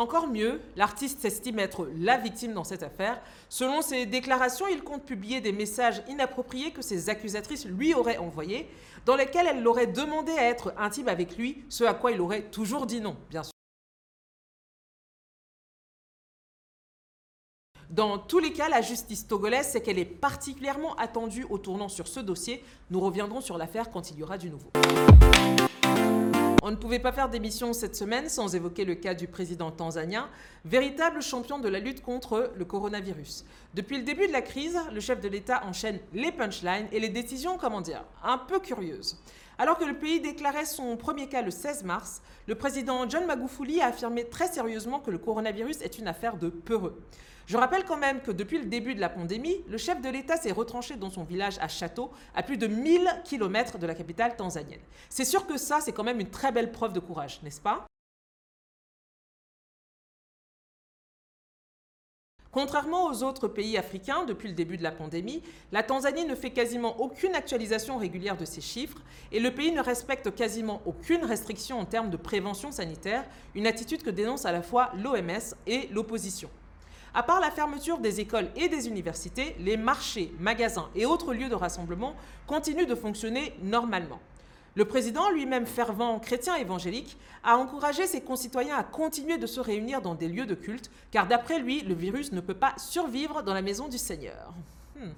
Encore 0.00 0.28
mieux, 0.28 0.60
l'artiste 0.76 1.18
s'estime 1.18 1.58
être 1.58 1.90
la 1.96 2.18
victime 2.18 2.54
dans 2.54 2.62
cette 2.62 2.84
affaire. 2.84 3.20
Selon 3.48 3.82
ses 3.82 4.06
déclarations, 4.06 4.68
il 4.68 4.84
compte 4.84 5.02
publier 5.02 5.40
des 5.40 5.50
messages 5.50 6.04
inappropriés 6.08 6.70
que 6.70 6.82
ses 6.82 7.08
accusatrices 7.08 7.66
lui 7.66 7.94
auraient 7.94 8.16
envoyés, 8.16 8.68
dans 9.06 9.16
lesquels 9.16 9.48
elles 9.48 9.60
l'auraient 9.60 9.88
demandé 9.88 10.30
à 10.30 10.44
être 10.44 10.72
intime 10.78 11.08
avec 11.08 11.36
lui, 11.36 11.64
ce 11.68 11.82
à 11.82 11.94
quoi 11.94 12.12
il 12.12 12.20
aurait 12.20 12.42
toujours 12.42 12.86
dit 12.86 13.00
non, 13.00 13.16
bien 13.28 13.42
sûr. 13.42 13.50
Dans 17.90 18.18
tous 18.18 18.38
les 18.38 18.52
cas, 18.52 18.68
la 18.68 18.82
justice 18.82 19.26
togolaise, 19.26 19.70
c'est 19.72 19.80
qu'elle 19.80 19.98
est 19.98 20.04
particulièrement 20.04 20.94
attendue 20.94 21.44
au 21.50 21.58
tournant 21.58 21.88
sur 21.88 22.06
ce 22.06 22.20
dossier. 22.20 22.62
Nous 22.90 23.00
reviendrons 23.00 23.40
sur 23.40 23.58
l'affaire 23.58 23.90
quand 23.90 24.12
il 24.12 24.18
y 24.18 24.22
aura 24.22 24.38
du 24.38 24.48
nouveau. 24.48 24.70
On 26.68 26.72
ne 26.72 26.76
pouvait 26.76 26.98
pas 26.98 27.12
faire 27.12 27.30
d'émission 27.30 27.72
cette 27.72 27.96
semaine 27.96 28.28
sans 28.28 28.54
évoquer 28.54 28.84
le 28.84 28.94
cas 28.94 29.14
du 29.14 29.26
président 29.26 29.70
tanzanien, 29.70 30.28
véritable 30.66 31.22
champion 31.22 31.58
de 31.58 31.66
la 31.66 31.78
lutte 31.78 32.02
contre 32.02 32.52
le 32.54 32.64
coronavirus. 32.66 33.46
Depuis 33.72 33.96
le 33.96 34.02
début 34.02 34.26
de 34.26 34.32
la 34.32 34.42
crise, 34.42 34.78
le 34.92 35.00
chef 35.00 35.18
de 35.22 35.28
l'État 35.28 35.64
enchaîne 35.64 35.98
les 36.12 36.30
punchlines 36.30 36.86
et 36.92 37.00
les 37.00 37.08
décisions, 37.08 37.56
comment 37.56 37.80
dire, 37.80 38.04
un 38.22 38.36
peu 38.36 38.60
curieuses. 38.60 39.18
Alors 39.60 39.76
que 39.76 39.84
le 39.84 39.94
pays 39.94 40.20
déclarait 40.20 40.64
son 40.64 40.96
premier 40.96 41.28
cas 41.28 41.42
le 41.42 41.50
16 41.50 41.82
mars, 41.82 42.22
le 42.46 42.54
président 42.54 43.08
John 43.08 43.26
Magufuli 43.26 43.80
a 43.80 43.86
affirmé 43.86 44.28
très 44.28 44.46
sérieusement 44.46 45.00
que 45.00 45.10
le 45.10 45.18
coronavirus 45.18 45.82
est 45.82 45.98
une 45.98 46.06
affaire 46.06 46.36
de 46.36 46.48
peureux. 46.48 47.02
Je 47.46 47.56
rappelle 47.56 47.84
quand 47.84 47.96
même 47.96 48.20
que 48.20 48.30
depuis 48.30 48.58
le 48.58 48.66
début 48.66 48.94
de 48.94 49.00
la 49.00 49.08
pandémie, 49.08 49.64
le 49.68 49.76
chef 49.76 50.00
de 50.00 50.08
l'État 50.08 50.36
s'est 50.36 50.52
retranché 50.52 50.94
dans 50.94 51.10
son 51.10 51.24
village 51.24 51.58
à 51.60 51.66
Château, 51.66 52.12
à 52.36 52.44
plus 52.44 52.56
de 52.56 52.68
1000 52.68 53.22
km 53.24 53.78
de 53.78 53.86
la 53.86 53.96
capitale 53.96 54.36
tanzanienne. 54.36 54.82
C'est 55.08 55.24
sûr 55.24 55.44
que 55.44 55.56
ça, 55.56 55.80
c'est 55.80 55.92
quand 55.92 56.04
même 56.04 56.20
une 56.20 56.30
très 56.30 56.52
belle 56.52 56.70
preuve 56.70 56.92
de 56.92 57.00
courage, 57.00 57.40
n'est-ce 57.42 57.60
pas? 57.60 57.84
Contrairement 62.50 63.06
aux 63.06 63.22
autres 63.22 63.46
pays 63.46 63.76
africains, 63.76 64.24
depuis 64.24 64.48
le 64.48 64.54
début 64.54 64.78
de 64.78 64.82
la 64.82 64.90
pandémie, 64.90 65.42
la 65.70 65.82
Tanzanie 65.82 66.24
ne 66.24 66.34
fait 66.34 66.50
quasiment 66.50 66.98
aucune 66.98 67.34
actualisation 67.34 67.98
régulière 67.98 68.38
de 68.38 68.46
ses 68.46 68.62
chiffres 68.62 69.02
et 69.32 69.38
le 69.38 69.54
pays 69.54 69.70
ne 69.70 69.82
respecte 69.82 70.34
quasiment 70.34 70.80
aucune 70.86 71.24
restriction 71.24 71.78
en 71.78 71.84
termes 71.84 72.08
de 72.08 72.16
prévention 72.16 72.72
sanitaire, 72.72 73.26
une 73.54 73.66
attitude 73.66 74.02
que 74.02 74.08
dénonce 74.08 74.46
à 74.46 74.52
la 74.52 74.62
fois 74.62 74.90
l'OMS 74.96 75.54
et 75.66 75.88
l'opposition. 75.92 76.48
À 77.12 77.22
part 77.22 77.40
la 77.40 77.50
fermeture 77.50 77.98
des 77.98 78.20
écoles 78.20 78.48
et 78.56 78.68
des 78.68 78.88
universités, 78.88 79.54
les 79.58 79.76
marchés, 79.76 80.32
magasins 80.38 80.88
et 80.94 81.04
autres 81.04 81.34
lieux 81.34 81.48
de 81.50 81.54
rassemblement 81.54 82.14
continuent 82.46 82.86
de 82.86 82.94
fonctionner 82.94 83.54
normalement. 83.62 84.20
Le 84.74 84.84
président, 84.84 85.30
lui-même 85.30 85.66
fervent 85.66 86.18
chrétien 86.20 86.56
évangélique, 86.56 87.16
a 87.42 87.56
encouragé 87.56 88.06
ses 88.06 88.20
concitoyens 88.20 88.76
à 88.76 88.84
continuer 88.84 89.38
de 89.38 89.46
se 89.46 89.60
réunir 89.60 90.02
dans 90.02 90.14
des 90.14 90.28
lieux 90.28 90.46
de 90.46 90.54
culte, 90.54 90.90
car 91.10 91.26
d'après 91.26 91.58
lui, 91.58 91.80
le 91.80 91.94
virus 91.94 92.32
ne 92.32 92.40
peut 92.40 92.54
pas 92.54 92.74
survivre 92.76 93.42
dans 93.42 93.54
la 93.54 93.62
maison 93.62 93.88
du 93.88 93.98
Seigneur. 93.98 94.52
Hmm. 94.96 95.10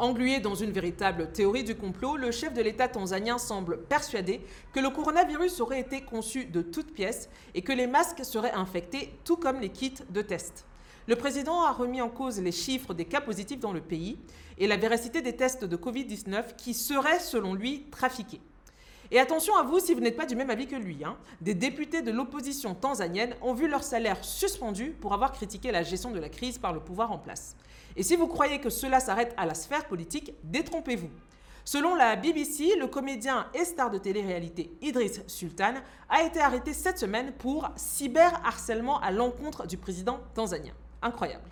Englué 0.00 0.40
dans 0.40 0.54
une 0.54 0.70
véritable 0.70 1.30
théorie 1.30 1.62
du 1.62 1.76
complot, 1.76 2.16
le 2.16 2.30
chef 2.30 2.54
de 2.54 2.62
l'État 2.62 2.88
tanzanien 2.88 3.36
semble 3.36 3.82
persuadé 3.82 4.40
que 4.72 4.80
le 4.80 4.88
coronavirus 4.88 5.60
aurait 5.60 5.80
été 5.80 6.00
conçu 6.00 6.46
de 6.46 6.62
toutes 6.62 6.94
pièces 6.94 7.28
et 7.54 7.60
que 7.60 7.72
les 7.72 7.86
masques 7.86 8.24
seraient 8.24 8.52
infectés, 8.52 9.12
tout 9.24 9.36
comme 9.36 9.60
les 9.60 9.68
kits 9.68 9.92
de 10.08 10.22
test. 10.22 10.64
Le 11.08 11.16
président 11.16 11.62
a 11.62 11.72
remis 11.72 12.02
en 12.02 12.08
cause 12.08 12.40
les 12.40 12.52
chiffres 12.52 12.94
des 12.94 13.06
cas 13.06 13.20
positifs 13.20 13.60
dans 13.60 13.72
le 13.72 13.80
pays 13.80 14.18
et 14.58 14.66
la 14.66 14.76
véracité 14.76 15.22
des 15.22 15.34
tests 15.34 15.64
de 15.64 15.76
Covid-19 15.76 16.56
qui 16.56 16.74
seraient, 16.74 17.18
selon 17.18 17.54
lui, 17.54 17.86
trafiqués. 17.90 18.40
Et 19.10 19.18
attention 19.18 19.56
à 19.56 19.64
vous 19.64 19.80
si 19.80 19.92
vous 19.92 20.00
n'êtes 20.00 20.16
pas 20.16 20.26
du 20.26 20.36
même 20.36 20.50
avis 20.50 20.68
que 20.68 20.76
lui. 20.76 21.02
Hein. 21.02 21.16
Des 21.40 21.54
députés 21.54 22.02
de 22.02 22.12
l'opposition 22.12 22.74
tanzanienne 22.74 23.34
ont 23.42 23.54
vu 23.54 23.66
leur 23.66 23.82
salaire 23.82 24.22
suspendu 24.24 24.90
pour 25.00 25.12
avoir 25.12 25.32
critiqué 25.32 25.72
la 25.72 25.82
gestion 25.82 26.12
de 26.12 26.20
la 26.20 26.28
crise 26.28 26.58
par 26.58 26.72
le 26.72 26.80
pouvoir 26.80 27.10
en 27.10 27.18
place. 27.18 27.56
Et 27.96 28.04
si 28.04 28.14
vous 28.14 28.28
croyez 28.28 28.60
que 28.60 28.70
cela 28.70 29.00
s'arrête 29.00 29.34
à 29.36 29.46
la 29.46 29.54
sphère 29.54 29.88
politique, 29.88 30.34
détrompez-vous. 30.44 31.10
Selon 31.64 31.94
la 31.94 32.14
BBC, 32.14 32.76
le 32.78 32.86
comédien 32.86 33.48
et 33.52 33.64
star 33.64 33.90
de 33.90 33.98
télé-réalité 33.98 34.70
Idris 34.80 35.20
Sultan 35.26 35.74
a 36.08 36.22
été 36.22 36.40
arrêté 36.40 36.72
cette 36.72 36.98
semaine 36.98 37.32
pour 37.32 37.68
cyberharcèlement 37.76 39.00
à 39.00 39.10
l'encontre 39.10 39.66
du 39.66 39.76
président 39.76 40.20
tanzanien. 40.34 40.74
Incroyable. 41.02 41.48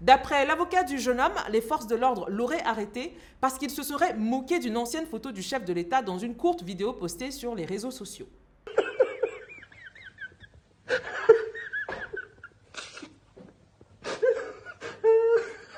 D'après 0.00 0.46
l'avocat 0.46 0.84
du 0.84 0.98
jeune 0.98 1.20
homme, 1.20 1.32
les 1.50 1.60
forces 1.60 1.88
de 1.88 1.96
l'ordre 1.96 2.30
l'auraient 2.30 2.62
arrêté 2.62 3.16
parce 3.40 3.58
qu'il 3.58 3.70
se 3.70 3.82
serait 3.82 4.14
moqué 4.14 4.60
d'une 4.60 4.76
ancienne 4.76 5.06
photo 5.06 5.32
du 5.32 5.42
chef 5.42 5.64
de 5.64 5.72
l'État 5.72 6.02
dans 6.02 6.18
une 6.18 6.36
courte 6.36 6.62
vidéo 6.62 6.92
postée 6.92 7.32
sur 7.32 7.54
les 7.54 7.64
réseaux 7.64 7.90
sociaux. 7.90 8.28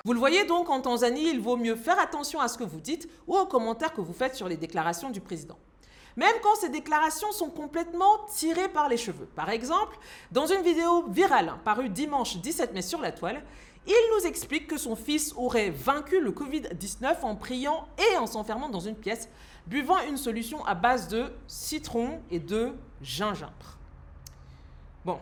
Vous 0.04 0.14
le 0.14 0.18
voyez 0.18 0.44
donc, 0.44 0.70
en 0.70 0.80
Tanzanie, 0.80 1.30
il 1.30 1.40
vaut 1.40 1.56
mieux 1.56 1.76
faire 1.76 1.98
attention 1.98 2.40
à 2.40 2.48
ce 2.48 2.58
que 2.58 2.64
vous 2.64 2.80
dites 2.80 3.08
ou 3.26 3.36
aux 3.36 3.46
commentaires 3.46 3.92
que 3.92 4.00
vous 4.00 4.14
faites 4.14 4.34
sur 4.34 4.48
les 4.48 4.56
déclarations 4.56 5.10
du 5.10 5.20
président. 5.20 5.58
Même 6.16 6.34
quand 6.42 6.54
ces 6.56 6.68
déclarations 6.68 7.32
sont 7.32 7.50
complètement 7.50 8.26
tirées 8.34 8.68
par 8.68 8.88
les 8.88 8.96
cheveux. 8.96 9.26
Par 9.26 9.50
exemple, 9.50 9.96
dans 10.32 10.46
une 10.46 10.62
vidéo 10.62 11.04
virale 11.08 11.54
parue 11.64 11.88
dimanche 11.88 12.36
17 12.36 12.74
mai 12.74 12.82
sur 12.82 13.00
la 13.00 13.12
toile, 13.12 13.42
il 13.86 14.10
nous 14.14 14.26
explique 14.26 14.66
que 14.66 14.76
son 14.76 14.94
fils 14.94 15.32
aurait 15.36 15.70
vaincu 15.70 16.20
le 16.20 16.32
Covid-19 16.32 17.22
en 17.22 17.34
priant 17.34 17.88
et 17.98 18.16
en 18.18 18.26
s'enfermant 18.26 18.68
dans 18.68 18.80
une 18.80 18.94
pièce, 18.94 19.28
buvant 19.66 20.00
une 20.08 20.16
solution 20.16 20.64
à 20.66 20.74
base 20.74 21.08
de 21.08 21.32
citron 21.46 22.20
et 22.30 22.40
de 22.40 22.72
gingembre. 23.02 23.78
Bon, 25.04 25.18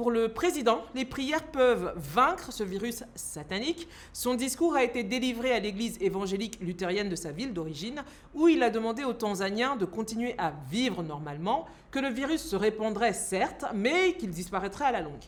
pour 0.00 0.10
le 0.10 0.32
président, 0.32 0.82
les 0.94 1.04
prières 1.04 1.44
peuvent 1.44 1.92
vaincre 1.94 2.54
ce 2.54 2.62
virus 2.62 3.04
satanique. 3.14 3.86
Son 4.14 4.32
discours 4.32 4.74
a 4.74 4.82
été 4.82 5.02
délivré 5.04 5.52
à 5.52 5.60
l'église 5.60 5.98
évangélique 6.00 6.58
luthérienne 6.62 7.10
de 7.10 7.16
sa 7.16 7.32
ville 7.32 7.52
d'origine, 7.52 8.02
où 8.32 8.48
il 8.48 8.62
a 8.62 8.70
demandé 8.70 9.04
aux 9.04 9.12
Tanzaniens 9.12 9.76
de 9.76 9.84
continuer 9.84 10.34
à 10.38 10.54
vivre 10.70 11.02
normalement, 11.02 11.66
que 11.90 11.98
le 11.98 12.08
virus 12.08 12.40
se 12.40 12.56
répandrait 12.56 13.12
certes, 13.12 13.66
mais 13.74 14.14
qu'il 14.14 14.30
disparaîtrait 14.30 14.86
à 14.86 14.92
la 14.92 15.02
longue. 15.02 15.22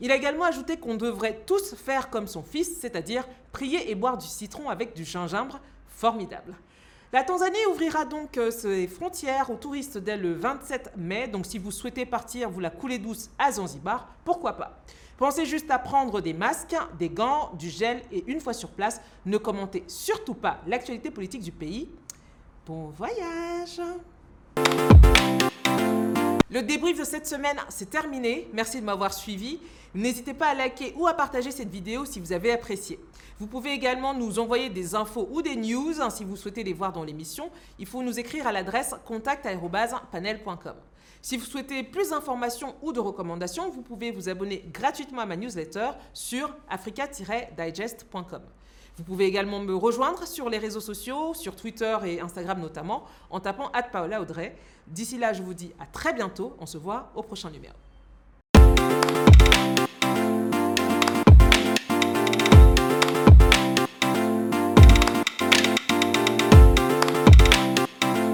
Il 0.00 0.10
a 0.10 0.16
également 0.16 0.44
ajouté 0.44 0.78
qu'on 0.78 0.94
devrait 0.94 1.42
tous 1.44 1.74
faire 1.74 2.08
comme 2.08 2.26
son 2.26 2.42
fils, 2.42 2.74
c'est-à-dire 2.80 3.28
prier 3.52 3.90
et 3.90 3.94
boire 3.94 4.16
du 4.16 4.26
citron 4.26 4.70
avec 4.70 4.96
du 4.96 5.04
gingembre. 5.04 5.60
Formidable. 5.88 6.54
La 7.12 7.22
Tanzanie 7.22 7.64
ouvrira 7.70 8.04
donc 8.04 8.36
euh, 8.36 8.50
ses 8.50 8.88
frontières 8.88 9.48
aux 9.50 9.56
touristes 9.56 9.96
dès 9.96 10.16
le 10.16 10.34
27 10.34 10.92
mai. 10.96 11.28
Donc 11.28 11.46
si 11.46 11.58
vous 11.58 11.70
souhaitez 11.70 12.04
partir, 12.04 12.50
vous 12.50 12.58
la 12.58 12.70
coulez 12.70 12.98
douce 12.98 13.30
à 13.38 13.52
Zanzibar, 13.52 14.08
pourquoi 14.24 14.54
pas? 14.54 14.82
Pensez 15.16 15.46
juste 15.46 15.70
à 15.70 15.78
prendre 15.78 16.20
des 16.20 16.34
masques, 16.34 16.76
des 16.98 17.08
gants, 17.08 17.52
du 17.54 17.70
gel 17.70 18.02
et 18.10 18.24
une 18.26 18.40
fois 18.40 18.52
sur 18.52 18.70
place, 18.70 19.00
ne 19.24 19.38
commentez 19.38 19.84
surtout 19.86 20.34
pas 20.34 20.60
l'actualité 20.66 21.10
politique 21.10 21.42
du 21.42 21.52
pays. 21.52 21.88
Bon 22.66 22.88
voyage 22.88 23.80
le 26.48 26.62
débrief 26.62 26.98
de 26.98 27.04
cette 27.04 27.26
semaine, 27.26 27.58
c'est 27.68 27.90
terminé. 27.90 28.48
Merci 28.54 28.80
de 28.80 28.86
m'avoir 28.86 29.12
suivi. 29.12 29.60
N'hésitez 29.94 30.34
pas 30.34 30.48
à 30.48 30.54
liker 30.54 30.94
ou 30.96 31.06
à 31.06 31.14
partager 31.14 31.50
cette 31.50 31.70
vidéo 31.70 32.04
si 32.04 32.20
vous 32.20 32.32
avez 32.32 32.52
apprécié. 32.52 32.98
Vous 33.38 33.46
pouvez 33.46 33.72
également 33.72 34.14
nous 34.14 34.38
envoyer 34.38 34.70
des 34.70 34.94
infos 34.94 35.28
ou 35.30 35.42
des 35.42 35.56
news 35.56 36.00
hein, 36.00 36.10
si 36.10 36.24
vous 36.24 36.36
souhaitez 36.36 36.64
les 36.64 36.72
voir 36.72 36.92
dans 36.92 37.04
l'émission. 37.04 37.50
Il 37.78 37.86
faut 37.86 38.02
nous 38.02 38.18
écrire 38.18 38.46
à 38.46 38.52
l'adresse 38.52 38.94
contact@panel.com. 39.04 40.76
Si 41.22 41.36
vous 41.36 41.44
souhaitez 41.44 41.82
plus 41.82 42.10
d'informations 42.10 42.76
ou 42.82 42.92
de 42.92 43.00
recommandations, 43.00 43.68
vous 43.68 43.82
pouvez 43.82 44.12
vous 44.12 44.28
abonner 44.28 44.64
gratuitement 44.72 45.22
à 45.22 45.26
ma 45.26 45.36
newsletter 45.36 45.90
sur 46.12 46.54
africa-digest.com. 46.68 48.42
Vous 48.96 49.04
pouvez 49.04 49.26
également 49.26 49.60
me 49.60 49.74
rejoindre 49.74 50.26
sur 50.26 50.48
les 50.48 50.58
réseaux 50.58 50.80
sociaux, 50.80 51.34
sur 51.34 51.54
Twitter 51.54 51.96
et 52.04 52.20
Instagram 52.20 52.60
notamment, 52.60 53.04
en 53.28 53.40
tapant 53.40 53.70
Paola. 53.92 54.20
D'ici 54.86 55.18
là, 55.18 55.32
je 55.32 55.42
vous 55.42 55.52
dis 55.52 55.72
à 55.78 55.86
très 55.86 56.14
bientôt. 56.14 56.56
On 56.60 56.66
se 56.66 56.78
voit 56.78 57.10
au 57.14 57.22
prochain 57.22 57.50
numéro. 57.50 57.74